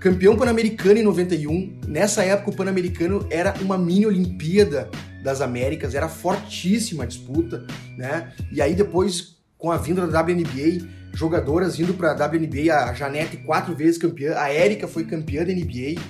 campeão 0.00 0.36
pan-americano 0.36 1.00
em 1.00 1.02
91. 1.02 1.78
Nessa 1.88 2.22
época 2.22 2.50
o 2.50 2.54
pan-americano 2.54 3.26
era 3.30 3.54
uma 3.60 3.76
mini 3.76 4.06
Olimpíada 4.06 4.88
das 5.30 5.40
Américas, 5.40 5.94
era 5.94 6.08
fortíssima 6.08 7.04
a 7.04 7.06
disputa, 7.06 7.66
né? 7.96 8.32
E 8.52 8.60
aí 8.60 8.74
depois 8.74 9.36
com 9.56 9.70
a 9.72 9.76
vinda 9.76 10.06
da 10.06 10.20
WNBA, 10.20 10.86
jogadoras 11.14 11.78
indo 11.80 11.94
para 11.94 12.12
a 12.12 12.26
WNBA, 12.26 12.74
a 12.74 12.94
Janete 12.94 13.38
quatro 13.38 13.74
vezes 13.74 13.98
campeã, 13.98 14.36
a 14.36 14.52
Érica 14.52 14.86
foi 14.86 15.04
campeã 15.04 15.44
da 15.44 15.52
NBA. 15.52 16.00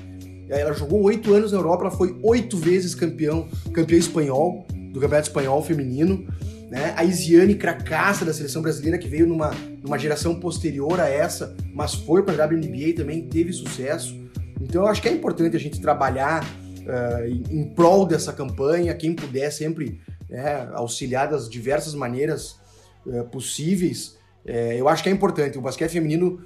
Ela 0.50 0.72
jogou 0.72 1.02
oito 1.02 1.32
anos 1.32 1.52
na 1.52 1.58
Europa, 1.58 1.84
ela 1.84 1.90
foi 1.90 2.18
oito 2.22 2.56
vezes 2.56 2.94
campeão, 2.94 3.48
campeã 3.72 3.96
espanhol 3.98 4.66
do 4.92 5.00
Campeonato 5.00 5.28
Espanhol 5.28 5.62
Feminino 5.62 6.26
né? 6.70 6.92
A 6.96 7.04
Isiane 7.04 7.54
cracaça 7.54 8.24
da 8.24 8.32
seleção 8.32 8.60
brasileira 8.60 8.98
que 8.98 9.08
veio 9.08 9.26
numa, 9.26 9.50
numa 9.82 9.98
geração 9.98 10.38
posterior 10.38 11.00
a 11.00 11.08
essa, 11.08 11.56
mas 11.74 11.94
foi 11.94 12.22
para 12.22 12.42
a 12.42 12.46
WNBA 12.46 12.94
também 12.94 13.22
teve 13.22 13.52
sucesso. 13.52 14.14
Então 14.60 14.82
eu 14.82 14.88
acho 14.88 15.00
que 15.00 15.08
é 15.08 15.12
importante 15.12 15.56
a 15.56 15.60
gente 15.60 15.80
trabalhar 15.80 16.44
uh, 16.88 17.26
em, 17.50 17.64
prol 17.64 18.06
dessa 18.06 18.32
campanha, 18.32 18.94
quem 18.94 19.14
puder 19.14 19.52
sempre 19.52 20.00
né, 20.28 20.68
auxiliar 20.72 21.28
das 21.28 21.48
diversas 21.48 21.94
maneiras 21.94 22.58
uh, 23.06 23.24
possíveis. 23.24 24.18
Uh, 24.46 24.72
eu 24.76 24.88
acho 24.88 25.02
que 25.02 25.08
é 25.08 25.12
importante. 25.12 25.58
O 25.58 25.60
basquete 25.60 25.92
feminino, 25.92 26.42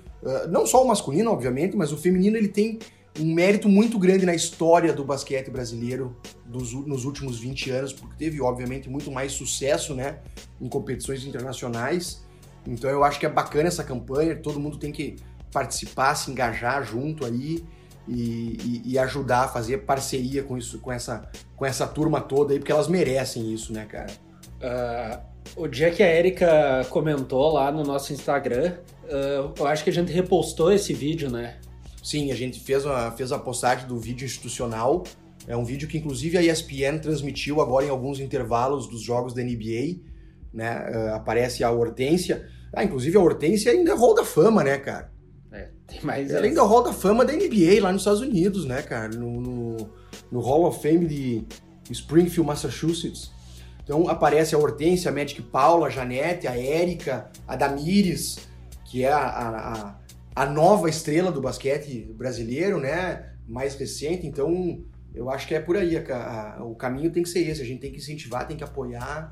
não 0.51 0.67
só 0.67 0.85
o 0.85 0.87
masculino, 0.87 1.31
obviamente, 1.31 1.77
mas 1.77 1.93
o 1.93 1.97
feminino 1.97 2.37
ele 2.37 2.49
tem 2.49 2.79
um 3.19 3.35
mérito 3.35 3.69
muito 3.69 3.99
grande 3.99 4.25
na 4.25 4.35
história 4.35 4.93
do 4.93 5.05
basquete 5.05 5.51
brasileiro 5.51 6.17
dos, 6.47 6.73
nos 6.73 7.05
últimos 7.05 7.39
20 7.39 7.71
anos, 7.71 7.93
porque 7.93 8.17
teve, 8.17 8.41
obviamente, 8.41 8.89
muito 8.89 9.11
mais 9.11 9.33
sucesso 9.33 9.95
né, 9.95 10.19
em 10.61 10.69
competições 10.69 11.25
internacionais. 11.25 12.25
Então 12.67 12.89
eu 12.89 13.05
acho 13.05 13.19
que 13.19 13.27
é 13.27 13.29
bacana 13.29 13.69
essa 13.69 13.85
campanha, 13.85 14.37
todo 14.37 14.59
mundo 14.59 14.79
tem 14.79 14.93
que 14.93 15.17
participar, 15.53 16.15
se 16.15 16.31
engajar 16.31 16.85
junto 16.85 17.27
aí 17.27 17.63
e, 18.09 18.82
e, 18.85 18.92
e 18.92 18.99
ajudar 18.99 19.44
a 19.44 19.49
fazer 19.49 19.78
parceria 19.78 20.42
com 20.42 20.59
isso, 20.59 20.78
com 20.78 20.92
essa, 20.92 21.28
com 21.56 21.64
essa 21.64 21.87
turma 21.87 22.21
toda 22.21 22.52
aí, 22.52 22.59
porque 22.59 22.73
elas 22.73 22.88
merecem 22.88 23.52
isso, 23.52 23.73
né, 23.73 23.85
cara? 23.85 24.11
Uh, 24.62 25.32
o 25.62 25.68
dia 25.68 25.90
que 25.90 26.02
a 26.02 26.09
Erika 26.09 26.87
comentou 26.90 27.52
lá 27.52 27.71
no 27.71 27.82
nosso 27.82 28.12
Instagram, 28.12 28.75
uh, 29.04 29.52
eu 29.56 29.66
acho 29.66 29.85
que 29.85 29.90
a 29.90 29.92
gente 29.92 30.12
repostou 30.12 30.73
esse 30.73 30.92
vídeo, 30.92 31.30
né? 31.30 31.56
Sim, 32.02 32.32
a 32.32 32.35
gente 32.35 32.59
fez 32.59 32.85
a, 32.85 33.12
fez 33.12 33.30
a 33.30 33.38
postagem 33.38 33.87
do 33.87 33.99
vídeo 33.99 34.25
institucional. 34.25 35.04
É 35.47 35.56
um 35.56 35.64
vídeo 35.64 35.88
que, 35.88 35.99
inclusive, 35.99 36.37
a 36.37 36.42
ESPN 36.42 36.99
transmitiu 37.00 37.61
agora 37.61 37.87
em 37.87 37.90
alguns 37.90 38.18
intervalos 38.18 38.88
dos 38.88 39.02
jogos 39.02 39.35
da 39.35 39.42
NBA. 39.42 40.00
Né? 40.52 40.90
Uh, 40.90 41.14
aparece 41.14 41.62
a 41.62 41.71
Hortência. 41.71 42.49
Ah, 42.73 42.82
inclusive, 42.82 43.16
a 43.16 43.21
Hortência 43.21 43.71
ainda 43.71 43.92
é 43.92 43.94
Hall 43.94 44.14
da 44.14 44.25
Fama, 44.25 44.64
né, 44.64 44.78
cara? 44.78 45.12
É, 45.93 45.99
tem 45.99 46.05
mais. 46.05 46.31
Ela 46.31 46.47
ainda 46.47 46.61
é 46.61 46.65
Hall 46.65 46.83
da 46.83 46.93
Fama 46.93 47.25
da 47.25 47.33
NBA 47.33 47.81
lá 47.81 47.93
nos 47.93 48.03
Estados 48.03 48.21
Unidos, 48.21 48.65
né, 48.65 48.83
cara? 48.83 49.09
No, 49.09 49.41
no, 49.41 49.91
no 50.31 50.41
Hall 50.41 50.67
of 50.67 50.81
Fame 50.81 51.07
de 51.07 51.45
Springfield, 51.91 52.47
Massachusetts. 52.47 53.31
Então 53.85 54.09
aparece 54.09 54.55
a 54.55 54.59
Hortência, 54.59 55.11
a 55.11 55.15
Magic 55.15 55.43
Paula, 55.43 55.89
a 55.89 55.91
Janete, 55.91 56.47
a 56.47 56.57
Érica, 56.57 57.31
a 57.47 57.57
Damires, 57.57 58.39
que 58.85 59.03
é 59.03 59.13
a, 59.13 59.19
a, 59.19 59.73
a 59.73 60.03
a 60.35 60.47
nova 60.47 60.89
estrela 60.89 61.31
do 61.31 61.41
basquete 61.41 62.11
brasileiro, 62.15 62.81
né? 62.81 63.33
Mais 63.47 63.75
recente, 63.75 64.27
então 64.27 64.83
eu 65.15 65.29
acho 65.31 65.47
que 65.47 65.55
é 65.55 65.61
por 65.61 65.77
aí. 65.77 65.97
A, 65.97 66.57
a, 66.59 66.65
o 66.65 66.75
caminho 66.75 67.11
tem 67.11 67.23
que 67.23 67.29
ser 67.29 67.41
esse. 67.41 67.61
A 67.61 67.65
gente 67.65 67.81
tem 67.81 67.93
que 67.93 67.99
incentivar, 67.99 68.47
tem 68.47 68.57
que 68.57 68.65
apoiar. 68.65 69.31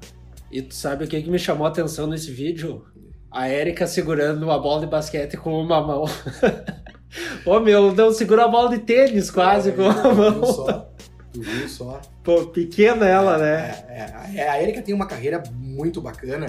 E 0.50 0.61
tu 0.61 0.75
sabe 0.75 1.05
o 1.05 1.09
que, 1.09 1.23
que 1.23 1.31
me 1.31 1.38
chamou 1.38 1.67
a 1.67 1.71
atenção 1.71 2.07
nesse 2.07 2.31
vídeo? 2.31 2.85
A 3.30 3.49
Erika 3.49 3.87
segurando 3.87 4.42
uma 4.42 4.58
bola 4.58 4.80
de 4.80 4.87
basquete 4.87 5.37
com 5.37 5.60
uma 5.62 5.80
mão. 5.80 6.04
Ô 7.46 7.56
oh, 7.56 7.60
meu, 7.60 7.94
não 7.94 8.12
segura 8.12 8.44
a 8.44 8.49
bola 8.49 8.70
de 8.70 8.78
tênis 8.78 9.30
quase 9.30 9.70
é, 9.70 9.72
com 9.72 9.82
uma 9.82 10.14
mão. 10.14 10.44
Só? 10.46 10.92
Tu 11.32 11.40
viu 11.40 11.68
só? 11.68 12.00
Pô, 12.25 12.46
pequena 12.46 13.06
ela, 13.06 13.38
né? 13.38 13.84
É, 13.88 14.40
é, 14.40 14.49
a 14.49 14.60
Erika 14.60 14.82
tem 14.82 14.94
uma 14.94 15.06
carreira 15.06 15.42
muito 15.52 16.00
bacana, 16.00 16.46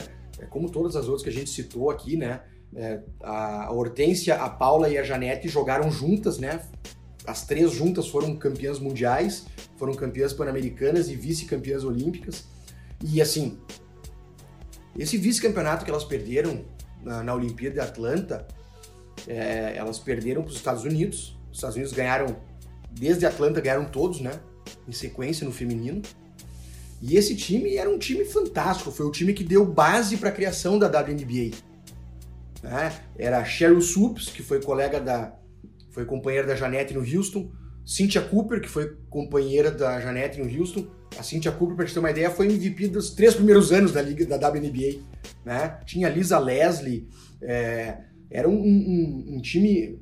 como 0.50 0.70
todas 0.70 0.96
as 0.96 1.06
outras 1.06 1.24
que 1.24 1.30
a 1.30 1.34
gente 1.34 1.50
citou 1.50 1.92
aqui, 1.92 2.18
né? 2.18 2.42
É, 2.76 3.00
a 3.22 3.72
Hortência, 3.72 4.36
a 4.36 4.50
Paula 4.50 4.90
e 4.90 4.98
a 4.98 5.04
Janete 5.04 5.48
jogaram 5.48 5.92
juntas, 5.92 6.40
né? 6.40 6.62
As 7.28 7.46
três 7.46 7.72
juntas 7.72 8.08
foram 8.08 8.36
campeãs 8.36 8.80
mundiais, 8.80 9.46
foram 9.78 9.94
campeãs 9.94 10.34
pan-americanas 10.34 11.10
e 11.10 11.16
vice-campeãs 11.16 11.84
olímpicas. 11.84 12.46
E 13.04 13.22
assim, 13.22 13.60
esse 14.98 15.18
vice-campeonato 15.18 15.86
que 15.86 15.92
elas 15.92 16.04
perderam 16.04 16.64
na, 17.04 17.24
na 17.24 17.34
Olimpíada 17.34 17.76
de 17.76 17.82
Atlanta, 17.82 18.48
é, 19.28 19.74
elas 19.76 20.00
perderam 20.00 20.42
para 20.42 20.50
os 20.50 20.56
Estados 20.56 20.84
Unidos. 20.84 21.38
Os 21.52 21.58
Estados 21.58 21.76
Unidos 21.76 21.94
ganharam, 21.94 22.36
desde 22.92 23.26
Atlanta, 23.26 23.62
ganharam 23.62 23.86
todos, 23.86 24.22
né? 24.22 24.40
Em 24.88 24.92
sequência 24.92 25.46
no 25.46 25.52
feminino. 25.52 26.02
E 27.02 27.18
esse 27.18 27.36
time 27.36 27.76
era 27.76 27.90
um 27.90 27.98
time 27.98 28.24
fantástico, 28.26 28.92
foi 28.92 29.06
o 29.06 29.12
time 29.12 29.34
que 29.34 29.44
deu 29.44 29.66
base 29.66 30.18
para 30.18 30.30
a 30.30 30.32
criação 30.32 30.78
da 30.78 30.88
WNBA. 30.88 31.56
Né? 32.62 32.96
Era 33.18 33.40
a 33.40 33.46
Cheryl 33.46 33.82
Supes, 33.82 34.30
que 34.30 34.44
foi 34.44 34.62
colega 34.62 35.00
da. 35.00 35.34
foi 35.90 36.06
companheira 36.06 36.46
da 36.46 36.56
Janete 36.56 36.94
no 36.94 37.02
Houston. 37.02 37.52
Cynthia 37.84 38.22
Cooper, 38.22 38.62
que 38.62 38.70
foi 38.70 38.96
companheira 39.10 39.72
da 39.72 40.00
Janete 40.00 40.40
no 40.40 40.60
Houston. 40.60 40.88
A 41.18 41.24
Cynthia 41.24 41.52
Cooper, 41.52 41.76
pra 41.76 41.86
gente 41.86 41.94
ter 41.94 42.00
uma 42.00 42.12
ideia, 42.12 42.32
foi 42.32 42.46
MVP 42.48 42.88
dos 42.88 43.12
três 43.12 43.36
primeiros 43.36 43.72
anos 43.72 43.92
da 43.92 44.02
liga 44.02 44.26
da 44.26 44.38
WNBA. 44.50 45.02
Né? 45.46 45.80
Tinha 45.86 46.10
Lisa 46.10 46.40
Leslie, 46.40 47.08
é, 47.42 47.98
era 48.30 48.48
um, 48.48 48.56
um, 48.56 49.36
um, 49.36 49.42
time. 49.42 50.00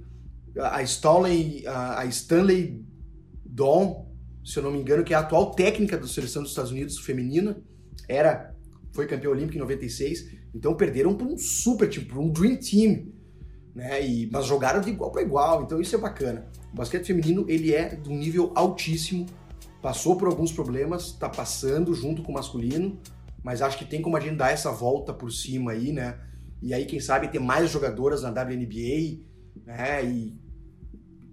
A 0.58 0.82
Stanley, 0.84 1.64
a 1.68 2.06
Stanley 2.06 2.84
Dawn, 3.46 4.06
se 4.44 4.58
eu 4.58 4.64
não 4.64 4.72
me 4.72 4.80
engano, 4.80 5.04
que 5.04 5.14
é 5.14 5.18
a 5.18 5.22
atual 5.22 5.52
técnica 5.52 5.98
da 5.98 6.08
seleção 6.08 6.42
dos 6.42 6.52
Estados 6.52 6.72
Unidos 6.72 6.98
feminina, 7.00 7.62
era 8.08 8.56
foi 8.92 9.08
campeã 9.08 9.30
olímpica 9.30 9.58
em 9.58 9.62
96. 9.62 10.40
Então 10.54 10.76
perderam 10.76 11.16
para 11.16 11.28
um 11.28 11.38
super 11.38 11.88
time, 11.88 12.06
para 12.06 12.20
um 12.20 12.30
dream 12.30 12.58
team, 12.58 13.08
né? 13.76 14.06
E, 14.06 14.30
mas 14.32 14.46
jogaram 14.46 14.82
de 14.82 14.90
igual 14.90 15.12
para 15.12 15.22
igual, 15.22 15.64
então 15.64 15.80
isso 15.80 15.96
é 15.96 16.00
bacana. 16.00 16.48
O 16.74 16.76
basquete 16.76 17.06
feminino 17.06 17.46
ele 17.48 17.74
é 17.74 17.96
de 17.96 18.10
um 18.10 18.18
nível 18.18 18.52
altíssimo, 18.56 19.26
passou 19.82 20.16
por 20.16 20.28
alguns 20.28 20.52
problemas, 20.52 21.06
está 21.08 21.30
passando 21.30 21.94
junto 21.94 22.22
com 22.22 22.32
o 22.32 22.36
masculino, 22.36 23.00
mas 23.44 23.62
acho 23.62 23.78
que 23.78 23.86
tem 23.86 24.02
como 24.02 24.18
a 24.18 24.20
gente 24.20 24.36
dar 24.36 24.52
essa 24.52 24.72
volta 24.72 25.14
por 25.14 25.32
cima 25.32 25.72
aí, 25.72 25.92
né? 25.92 26.18
E 26.62 26.74
aí 26.74 26.86
quem 26.86 27.00
sabe 27.00 27.30
ter 27.30 27.40
mais 27.40 27.70
jogadoras 27.70 28.22
na 28.22 28.30
WNBA, 28.30 29.20
né? 29.66 30.04
E, 30.04 30.38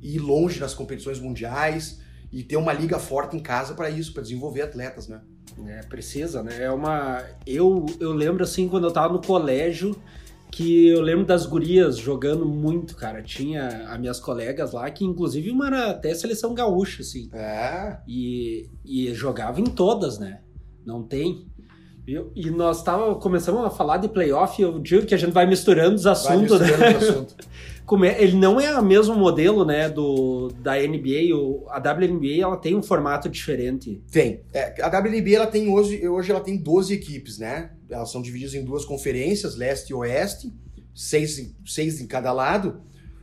ir 0.01 0.19
longe 0.19 0.61
nas 0.61 0.75
competições 0.75 1.19
mundiais 1.19 2.01
e 2.33 2.43
ter 2.43 2.57
uma 2.57 2.73
liga 2.73 2.99
forte 2.99 3.37
em 3.37 3.41
casa 3.41 3.75
para 3.75 3.91
isso, 3.91 4.13
para 4.13 4.23
desenvolver 4.23 4.63
atletas, 4.63 5.09
né? 5.09 5.21
É, 5.67 5.83
precisa, 5.83 6.43
né? 6.43 6.63
É 6.63 6.71
uma. 6.71 7.25
Eu, 7.47 7.87
eu 7.99 8.13
lembro 8.13 8.45
assim, 8.45 8.69
quando 8.69 8.85
eu 8.85 8.93
tava 8.93 9.13
no 9.13 9.21
colégio, 9.21 9.97
que 10.57 10.89
eu 10.89 11.03
lembro 11.03 11.27
das 11.27 11.45
gurias 11.45 11.99
jogando 11.99 12.47
muito, 12.47 12.97
cara. 12.97 13.23
Tinha 13.23 13.67
as 13.93 14.01
minhas 14.01 14.19
colegas 14.19 14.73
lá, 14.73 14.91
que 14.91 15.05
inclusive 15.05 15.51
uma 15.51 15.67
era 15.67 15.91
até 15.91 16.15
seleção 16.15 16.55
gaúcha, 16.55 17.03
assim. 17.03 17.29
É. 17.35 17.99
E, 18.09 18.67
e 18.83 19.13
jogava 19.13 19.61
em 19.61 19.67
todas, 19.67 20.19
né? 20.19 20.41
Não 20.83 21.03
tem. 21.03 21.47
E 22.35 22.51
nós 22.51 22.83
tava, 22.83 23.17
começamos 23.17 23.67
a 23.67 23.69
falar 23.69 23.99
de 23.99 24.09
playoff, 24.09 24.63
eu 24.63 24.79
digo 24.79 25.05
que 25.05 25.15
a 25.15 25.19
gente 25.19 25.33
vai 25.33 25.45
misturando 25.45 25.97
os 25.97 26.07
assuntos, 26.07 26.59
vai 26.59 26.69
misturando 26.69 26.81
né? 26.81 26.97
Os 26.97 27.09
assuntos. 27.09 27.37
É, 28.05 28.23
ele 28.23 28.37
não 28.37 28.61
é 28.61 28.77
o 28.79 28.85
mesmo 28.85 29.15
modelo, 29.15 29.65
né, 29.65 29.89
do, 29.89 30.49
da 30.61 30.75
NBA, 30.75 31.35
o, 31.35 31.67
a 31.69 31.79
WNBA 31.79 32.43
ela 32.43 32.57
tem 32.57 32.75
um 32.75 32.83
formato 32.83 33.29
diferente. 33.29 34.03
Tem. 34.11 34.41
É, 34.53 34.83
a 34.83 34.89
WNBA 34.89 35.37
ela 35.37 35.47
tem 35.47 35.69
hoje, 35.69 36.07
hoje 36.09 36.31
ela 36.31 36.41
tem 36.41 36.57
12 36.57 36.93
equipes, 36.93 37.39
né? 37.39 37.71
Elas 37.89 38.11
são 38.11 38.21
divididas 38.21 38.55
em 38.55 38.65
duas 38.65 38.85
conferências, 38.85 39.57
leste 39.57 39.91
e 39.91 39.95
oeste, 39.95 40.53
seis, 40.95 41.55
seis 41.65 42.01
em 42.01 42.07
cada 42.07 42.33
lado. 42.33 42.81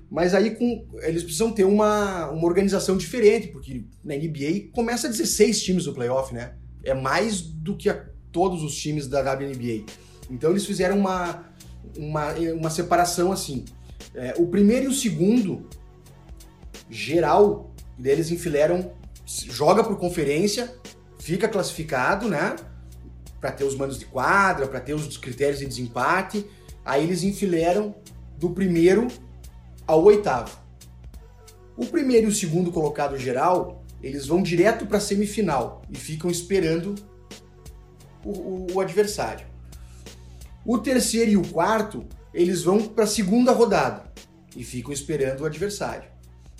Mas 0.10 0.34
aí 0.34 0.52
com, 0.52 0.86
eles 1.02 1.24
precisam 1.24 1.52
ter 1.52 1.64
uma, 1.66 2.30
uma 2.30 2.46
organização 2.46 2.96
diferente, 2.96 3.48
porque 3.48 3.84
na 4.04 4.16
NBA 4.16 4.70
começa 4.72 5.10
16 5.10 5.62
times 5.62 5.86
no 5.88 5.94
playoff, 5.94 6.34
né? 6.34 6.54
É 6.84 6.94
mais 6.94 7.42
do 7.42 7.76
que 7.76 7.90
a 7.90 8.06
todos 8.32 8.64
os 8.64 8.76
times 8.76 9.08
da 9.08 9.22
WNBA. 9.22 9.86
Então 10.30 10.52
eles 10.52 10.66
fizeram 10.66 11.00
uma, 11.00 11.46
uma, 11.98 12.32
uma 12.34 12.70
separação 12.70 13.32
assim. 13.32 13.66
É, 14.14 14.34
o 14.38 14.48
primeiro 14.48 14.86
e 14.86 14.88
o 14.88 14.94
segundo, 14.94 15.68
geral, 16.90 17.74
eles 18.04 18.32
enfileiram, 18.32 18.92
joga 19.26 19.84
por 19.84 19.98
conferência, 19.98 20.74
fica 21.20 21.48
classificado, 21.48 22.28
né? 22.28 22.56
Para 23.40 23.52
ter 23.52 23.64
os 23.64 23.76
manos 23.76 23.98
de 23.98 24.06
quadra, 24.06 24.68
para 24.68 24.80
ter 24.80 24.94
os 24.94 25.18
critérios 25.18 25.60
de 25.60 25.66
desempate. 25.66 26.46
Aí 26.86 27.04
eles 27.04 27.24
enfileiram 27.24 27.96
do 28.38 28.50
primeiro 28.50 29.08
ao 29.88 30.04
oitavo. 30.04 30.58
O 31.76 31.86
primeiro 31.86 32.28
e 32.28 32.30
o 32.30 32.34
segundo 32.34 32.72
colocado 32.72 33.18
geral, 33.18 33.84
eles 34.02 34.28
vão 34.28 34.44
direto 34.44 34.86
para 34.86 34.98
a 34.98 35.02
semifinal 35.02 35.82
e 35.90 35.98
ficam 35.98 36.30
esperando 36.30 36.96
o, 38.24 38.30
o, 38.30 38.68
o 38.74 38.82
adversário. 38.82 39.48
O 40.66 40.78
terceiro 40.78 41.32
e 41.32 41.38
o 41.38 41.48
quarto, 41.48 42.06
eles 42.34 42.64
vão 42.64 42.80
para 42.80 43.04
a 43.04 43.08
segunda 43.08 43.52
rodada 43.52 44.12
e 44.56 44.64
ficam 44.64 44.92
esperando 44.92 45.42
o 45.42 45.46
adversário. 45.46 46.10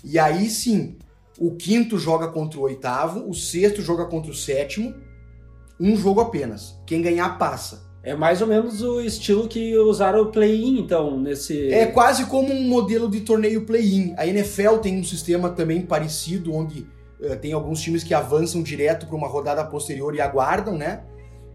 E 0.02 0.18
aí 0.18 0.48
sim, 0.48 0.96
o 1.38 1.56
quinto 1.56 1.98
joga 1.98 2.28
contra 2.28 2.58
o 2.58 2.62
oitavo, 2.62 3.28
o 3.28 3.34
sexto 3.34 3.82
joga 3.82 4.04
contra 4.04 4.30
o 4.30 4.34
sétimo, 4.34 4.94
um 5.80 5.96
jogo 5.96 6.20
apenas. 6.20 6.78
Quem 6.86 7.02
ganhar 7.02 7.38
passa. 7.38 7.82
É 8.02 8.14
mais 8.14 8.42
ou 8.42 8.46
menos 8.46 8.82
o 8.82 9.00
estilo 9.00 9.48
que 9.48 9.76
usaram 9.78 10.20
o 10.20 10.30
play-in, 10.30 10.78
então, 10.78 11.18
nesse. 11.18 11.72
É 11.72 11.86
quase 11.86 12.26
como 12.26 12.52
um 12.52 12.68
modelo 12.68 13.08
de 13.08 13.20
torneio 13.20 13.64
play-in. 13.64 14.14
A 14.18 14.26
NFL 14.26 14.76
tem 14.76 15.00
um 15.00 15.04
sistema 15.04 15.48
também 15.48 15.80
parecido, 15.80 16.52
onde 16.52 16.86
uh, 17.18 17.34
tem 17.40 17.54
alguns 17.54 17.80
times 17.80 18.04
que 18.04 18.12
avançam 18.12 18.62
direto 18.62 19.06
para 19.06 19.16
uma 19.16 19.26
rodada 19.26 19.64
posterior 19.64 20.14
e 20.14 20.20
aguardam, 20.20 20.76
né? 20.76 21.02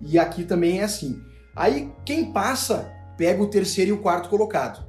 E 0.01 0.17
aqui 0.17 0.43
também 0.43 0.79
é 0.79 0.85
assim. 0.85 1.21
Aí 1.55 1.91
quem 2.03 2.31
passa 2.31 2.91
pega 3.19 3.43
o 3.43 3.47
terceiro 3.47 3.91
e 3.91 3.93
o 3.93 3.97
quarto 3.97 4.29
colocado. 4.29 4.87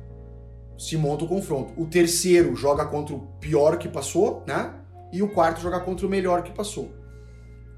Se 0.78 0.96
monta 0.96 1.24
o 1.24 1.28
confronto. 1.28 1.74
O 1.76 1.84
terceiro 1.84 2.54
joga 2.54 2.86
contra 2.86 3.12
o 3.12 3.26
pior 3.40 3.76
que 3.76 3.88
passou, 3.88 4.44
né? 4.46 4.72
E 5.12 5.20
o 5.20 5.28
quarto 5.28 5.60
joga 5.60 5.80
contra 5.80 6.06
o 6.06 6.08
melhor 6.08 6.44
que 6.44 6.52
passou. 6.52 6.92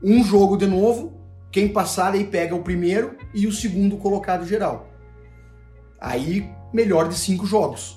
Um 0.04 0.22
jogo 0.22 0.58
de 0.58 0.66
novo, 0.66 1.14
quem 1.50 1.68
passar 1.68 2.12
aí 2.12 2.24
pega 2.24 2.54
o 2.54 2.62
primeiro 2.62 3.16
e 3.34 3.46
o 3.46 3.52
segundo 3.52 3.96
colocado 3.96 4.46
geral. 4.46 4.88
Aí, 5.98 6.50
melhor 6.70 7.08
de 7.08 7.14
cinco 7.14 7.46
jogos. 7.46 7.96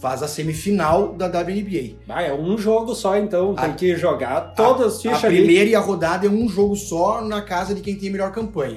Faz 0.00 0.22
a 0.22 0.28
semifinal 0.28 1.12
da 1.14 1.26
WNBA. 1.26 1.96
Ah, 2.08 2.22
é 2.22 2.32
um 2.32 2.56
jogo 2.56 2.94
só, 2.94 3.18
então. 3.18 3.54
Tem 3.56 3.70
a, 3.70 3.74
que 3.74 3.96
jogar 3.96 4.54
todas 4.54 4.94
as 4.94 5.02
fichas 5.02 5.24
A 5.24 5.26
primeira 5.26 5.70
e 5.70 5.74
a 5.74 5.80
rodada 5.80 6.26
é 6.26 6.30
um 6.30 6.48
jogo 6.48 6.76
só 6.76 7.20
na 7.22 7.42
casa 7.42 7.74
de 7.74 7.80
quem 7.80 7.96
tem 7.96 8.10
melhor 8.10 8.30
campanha. 8.30 8.76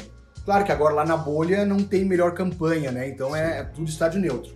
Claro 0.50 0.66
que 0.66 0.72
agora 0.72 0.96
lá 0.96 1.06
na 1.06 1.16
bolha 1.16 1.64
não 1.64 1.78
tem 1.78 2.04
melhor 2.04 2.34
campanha, 2.34 2.92
né? 2.92 3.08
Então 3.08 3.36
é, 3.36 3.60
é 3.60 3.64
tudo 3.64 3.88
estádio 3.88 4.20
neutro. 4.20 4.52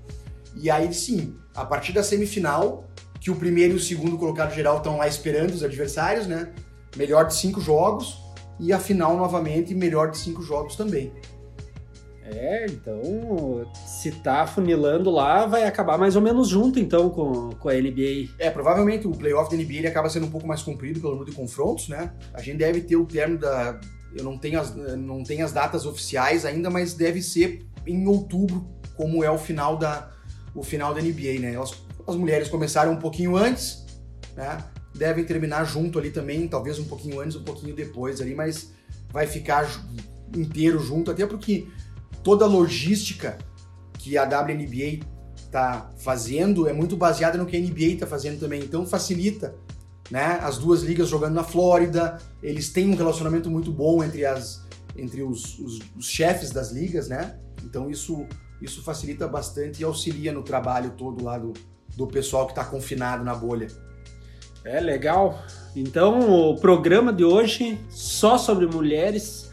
E 0.56 0.68
aí 0.68 0.92
sim, 0.92 1.36
a 1.54 1.64
partir 1.64 1.94
da 1.94 2.02
semifinal, 2.02 2.86
que 3.22 3.30
o 3.30 3.36
primeiro 3.36 3.74
e 3.74 3.76
o 3.76 3.80
segundo 3.80 4.18
colocado 4.18 4.56
geral 4.56 4.78
estão 4.78 4.98
lá 4.98 5.08
esperando 5.08 5.52
os 5.52 5.64
adversários, 5.64 6.26
né? 6.26 6.52
Melhor 6.98 7.28
de 7.28 7.36
cinco 7.36 7.62
jogos 7.62 8.18
e 8.60 8.74
a 8.74 8.80
final 8.80 9.16
novamente 9.16 9.76
melhor 9.76 10.10
de 10.10 10.18
cinco 10.18 10.42
jogos 10.42 10.76
também. 10.76 11.14
É, 12.26 12.66
então 12.66 13.64
se 13.86 14.10
tá 14.14 14.48
funilando 14.48 15.12
lá, 15.12 15.46
vai 15.46 15.66
acabar 15.66 15.96
mais 16.00 16.16
ou 16.16 16.24
menos 16.24 16.48
junto 16.48 16.80
então 16.80 17.12
com, 17.12 17.52
com 17.52 17.70
a 17.70 17.74
NBA. 17.76 18.34
É, 18.40 18.50
provavelmente 18.50 19.06
o 19.06 19.12
playoff 19.12 19.56
da 19.56 19.62
NBA 19.62 19.74
ele 19.74 19.88
acaba 19.88 20.10
sendo 20.10 20.26
um 20.26 20.32
pouco 20.32 20.48
mais 20.48 20.64
comprido 20.64 21.00
pelo 21.00 21.14
número 21.14 21.30
de 21.30 21.38
confrontos, 21.38 21.88
né? 21.88 22.14
A 22.34 22.42
gente 22.42 22.58
deve 22.58 22.82
ter 22.82 22.96
o 22.96 23.06
termo 23.06 23.38
da. 23.38 23.80
Eu 24.16 24.24
não 24.24 24.38
tenho 24.38 24.60
as, 24.60 24.76
não 24.76 25.24
tenho 25.24 25.44
as 25.44 25.52
datas 25.52 25.86
oficiais 25.86 26.46
ainda, 26.46 26.70
mas 26.70 26.94
deve 26.94 27.22
ser 27.22 27.66
em 27.86 28.08
outubro, 28.08 28.68
como 28.96 29.24
é 29.24 29.30
o 29.30 29.38
final 29.38 29.78
da, 29.78 30.12
o 30.54 30.64
final 30.64 30.94
da 30.94 31.02
NBA, 31.02 31.40
né? 31.40 31.54
Elas, 31.54 31.74
as 32.08 32.16
mulheres 32.16 32.48
começaram 32.48 32.94
um 32.94 33.00
pouquinho 33.00 33.36
antes, 33.36 33.86
né? 34.36 34.64
Devem 34.96 35.24
terminar 35.24 35.66
junto 35.66 35.98
ali 35.98 36.12
também, 36.12 36.48
talvez 36.48 36.78
um 36.78 36.86
pouquinho 36.86 37.20
antes, 37.20 37.36
um 37.36 37.44
pouquinho 37.44 37.76
depois 37.76 38.22
ali, 38.22 38.36
mas 38.36 38.72
vai 39.12 39.26
ficar 39.26 39.68
inteiro 40.36 40.80
junto, 40.80 41.12
até 41.12 41.26
porque 41.26 41.68
toda 42.24 42.46
a 42.46 42.48
logística 42.48 43.38
que 43.98 44.18
a 44.18 44.24
WNBA 44.24 45.06
está 45.36 45.92
fazendo 45.98 46.68
é 46.68 46.74
muito 46.74 46.98
baseada 46.98 47.38
no 47.38 47.46
que 47.46 47.56
a 47.56 47.60
NBA 47.60 47.94
está 47.94 48.08
fazendo 48.08 48.40
também, 48.40 48.62
então 48.64 48.86
facilita, 48.86 49.56
né? 50.12 50.40
As 50.42 50.58
duas 50.58 50.84
ligas 50.84 51.08
jogando 51.10 51.34
na 51.34 51.44
Flórida, 51.44 52.18
eles 52.42 52.70
têm 52.70 52.90
um 52.90 52.96
relacionamento 52.96 53.50
muito 53.50 53.72
bom 53.72 54.04
entre 54.04 54.26
as 54.26 54.64
entre 54.96 55.24
os, 55.24 55.58
os, 55.58 55.80
os 55.98 56.06
chefes 56.06 56.52
das 56.52 56.72
ligas, 56.72 57.08
né? 57.08 57.36
Então 57.64 57.90
isso 57.90 58.26
isso 58.62 58.82
facilita 58.82 59.28
bastante 59.28 59.82
e 59.82 59.84
auxilia 59.84 60.32
no 60.32 60.42
trabalho 60.42 60.92
todo 60.92 61.24
lá 61.24 61.38
do, 61.38 61.52
do 61.98 62.08
pessoal 62.08 62.46
que 62.46 62.54
está 62.54 62.64
confinado 62.64 63.24
na 63.24 63.36
bolha. 63.36 63.68
É 64.64 64.80
legal. 64.80 65.44
Então, 65.76 66.50
o 66.50 66.56
programa 66.56 67.12
de 67.12 67.26
hoje 67.26 67.78
só 67.90 68.38
sobre 68.38 68.66
mulheres. 68.66 69.52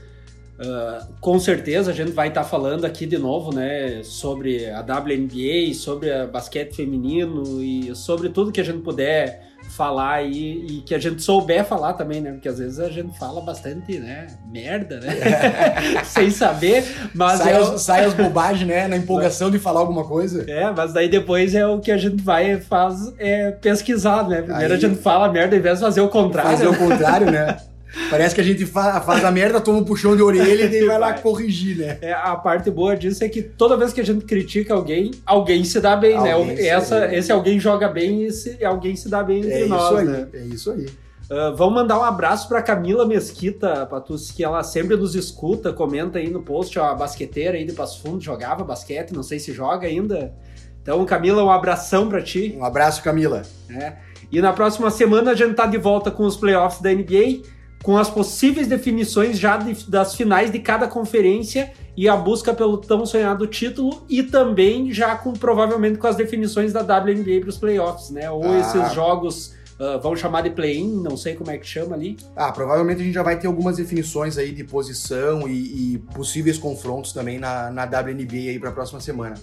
Uh, 0.61 1.15
com 1.23 1.41
certeza 1.41 1.91
a 1.91 1.95
gente 1.95 2.13
vai 2.13 2.29
estar 2.29 2.43
tá 2.43 2.49
falando 2.49 2.85
aqui 2.85 3.07
de 3.07 3.17
novo, 3.17 3.51
né, 3.51 4.03
sobre 4.03 4.69
a 4.69 4.83
WNBA, 4.83 5.73
sobre 5.73 6.13
a 6.13 6.27
basquete 6.27 6.77
feminino 6.77 7.63
e 7.63 7.97
sobre 7.97 8.29
tudo 8.29 8.53
que 8.53 8.61
a 8.61 8.65
gente 8.65 8.83
puder 8.83 9.50
falar 9.69 10.23
e, 10.23 10.67
e, 10.67 10.83
que 10.83 10.95
a 10.95 10.99
gente 10.99 11.23
souber 11.23 11.65
falar 11.65 11.95
também, 11.95 12.21
né? 12.21 12.33
Porque 12.33 12.49
às 12.49 12.59
vezes 12.59 12.79
a 12.79 12.89
gente 12.89 13.19
fala 13.19 13.41
bastante, 13.41 13.99
né? 13.99 14.27
Merda, 14.51 15.01
né? 15.01 16.03
Sem 16.05 16.31
saber, 16.31 16.85
mas... 17.15 17.39
Sai, 17.39 17.53
é 17.53 17.57
as, 17.57 17.83
sai 17.83 18.05
as 18.05 18.15
bobagens, 18.15 18.69
né? 18.69 18.89
Na 18.89 18.97
empolgação 18.97 19.51
de 19.51 19.59
falar 19.59 19.81
alguma 19.81 20.05
coisa. 20.05 20.45
É, 20.51 20.71
mas 20.71 20.93
daí 20.93 21.09
depois 21.09 21.55
é 21.55 21.67
o 21.67 21.81
que 21.81 21.91
a 21.91 21.97
gente 21.97 22.23
vai 22.23 22.61
faz 22.61 23.13
é 23.19 23.53
pesquisar, 23.53 24.29
né? 24.29 24.43
Primeiro 24.43 24.73
Aí... 24.73 24.79
a 24.79 24.81
gente 24.81 25.01
fala 25.01 25.31
merda, 25.31 25.55
ao 25.55 25.61
invés 25.61 25.79
de 25.79 25.85
fazer 25.85 26.01
o 26.01 26.09
contrário. 26.09 26.51
Fazer 26.51 26.67
o 26.67 26.77
contrário, 26.77 27.31
né? 27.31 27.57
Parece 28.09 28.35
que 28.35 28.41
a 28.41 28.45
gente 28.45 28.65
fa 28.67 29.01
faz 29.01 29.25
a 29.25 29.31
merda, 29.31 29.61
toma 29.61 29.79
um 29.79 29.85
puxão 29.85 30.15
de 30.15 30.23
orelha 30.23 30.65
e 30.65 30.87
vai 30.87 30.99
lá 30.99 31.15
corrigir, 31.15 31.77
né? 31.77 31.99
É, 32.01 32.13
a 32.13 32.37
parte 32.37 32.71
boa 32.71 32.97
disso 32.97 33.25
é 33.25 33.29
que 33.29 33.43
toda 33.43 33.77
vez 33.77 33.93
que 33.93 34.01
a 34.01 34.05
gente 34.05 34.25
critica 34.25 34.75
alguém, 34.75 35.11
alguém 35.27 35.65
se 35.65 35.81
dá 35.81 35.97
bem, 35.97 36.21
né? 36.21 36.33
alguém 36.33 36.55
né? 36.55 36.67
Essa, 36.67 37.15
esse 37.15 37.33
alguém 37.33 37.59
joga 37.59 37.89
bem 37.89 38.23
e 38.23 38.27
esse, 38.27 38.65
alguém 38.65 38.95
se 38.95 39.09
dá 39.09 39.23
bem 39.23 39.39
entre 39.39 39.63
é 39.63 39.67
nós, 39.67 39.99
aí, 39.99 40.05
né? 40.05 40.29
É 40.33 40.41
isso 40.45 40.71
aí. 40.71 40.87
Uh, 41.31 41.55
vamos 41.55 41.75
mandar 41.75 41.99
um 41.99 42.05
abraço 42.05 42.49
para 42.49 42.61
Camila 42.61 43.07
Mesquita, 43.07 43.87
Patus, 43.87 44.33
que 44.33 44.43
ela 44.43 44.65
sempre 44.65 44.97
nos 44.97 45.15
escuta, 45.15 45.73
comenta 45.73 46.19
aí 46.19 46.29
no 46.29 46.43
post, 46.43 46.77
ó, 46.79 46.87
a 46.87 46.95
basqueteira 46.95 47.57
aí 47.57 47.65
de 47.65 47.73
Passo 47.73 48.03
Fundo, 48.03 48.21
jogava 48.21 48.65
basquete, 48.65 49.13
não 49.13 49.23
sei 49.23 49.39
se 49.39 49.53
joga 49.53 49.87
ainda. 49.87 50.35
Então, 50.83 51.05
Camila, 51.05 51.45
um 51.45 51.51
abração 51.51 52.09
para 52.09 52.21
ti. 52.21 52.57
Um 52.59 52.65
abraço, 52.65 53.03
Camila. 53.03 53.43
É. 53.69 53.93
E 54.33 54.41
na 54.41 54.53
próxima 54.53 54.91
semana 54.91 55.33
a 55.33 55.35
gente 55.35 55.55
tá 55.55 55.67
de 55.67 55.79
volta 55.79 56.11
com 56.11 56.25
os 56.25 56.37
playoffs 56.37 56.81
da 56.81 56.93
NBA 56.93 57.43
com 57.83 57.97
as 57.97 58.11
possíveis 58.11 58.67
definições 58.67 59.39
já 59.39 59.57
de, 59.57 59.85
das 59.89 60.15
finais 60.15 60.51
de 60.51 60.59
cada 60.59 60.87
conferência 60.87 61.73
e 61.97 62.09
a 62.09 62.17
busca 62.17 62.53
pelo 62.53 62.79
tão 62.79 63.05
sonhado 63.05 63.47
título 63.47 64.03
e 64.09 64.23
também 64.23 64.93
já 64.93 65.17
com 65.17 65.33
provavelmente 65.33 65.99
com 65.99 66.07
as 66.07 66.17
definições 66.17 66.73
da 66.73 66.81
WNBA 66.81 67.41
para 67.41 67.49
os 67.49 67.59
playoffs, 67.59 68.11
né? 68.11 68.31
Ou 68.31 68.45
ah. 68.45 68.59
esses 68.59 68.93
jogos 68.93 69.55
uh, 69.79 70.01
vão 70.01 70.15
chamar 70.15 70.43
de 70.43 70.51
play-in, 70.51 71.03
não 71.03 71.17
sei 71.17 71.35
como 71.35 71.51
é 71.51 71.59
que 71.59 71.67
chama 71.67 71.95
ali. 71.95 72.17
Ah, 72.37 72.53
provavelmente 72.53 73.01
a 73.01 73.05
gente 73.05 73.15
já 73.15 73.23
vai 73.23 73.39
ter 73.39 73.47
algumas 73.47 73.77
definições 73.77 74.37
aí 74.37 74.53
de 74.53 74.65
posição 74.65 75.49
e, 75.49 75.95
e 75.95 75.99
possíveis 76.15 76.59
confrontos 76.59 77.13
também 77.13 77.39
na, 77.39 77.71
na 77.71 77.85
WNBA 77.85 78.51
aí 78.51 78.59
para 78.59 78.71
a 78.71 78.73
próxima 78.73 79.01
semana. 79.01 79.37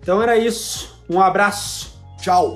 Então 0.00 0.22
era 0.22 0.36
isso. 0.36 1.02
Um 1.08 1.20
abraço. 1.20 2.00
Tchau. 2.18 2.54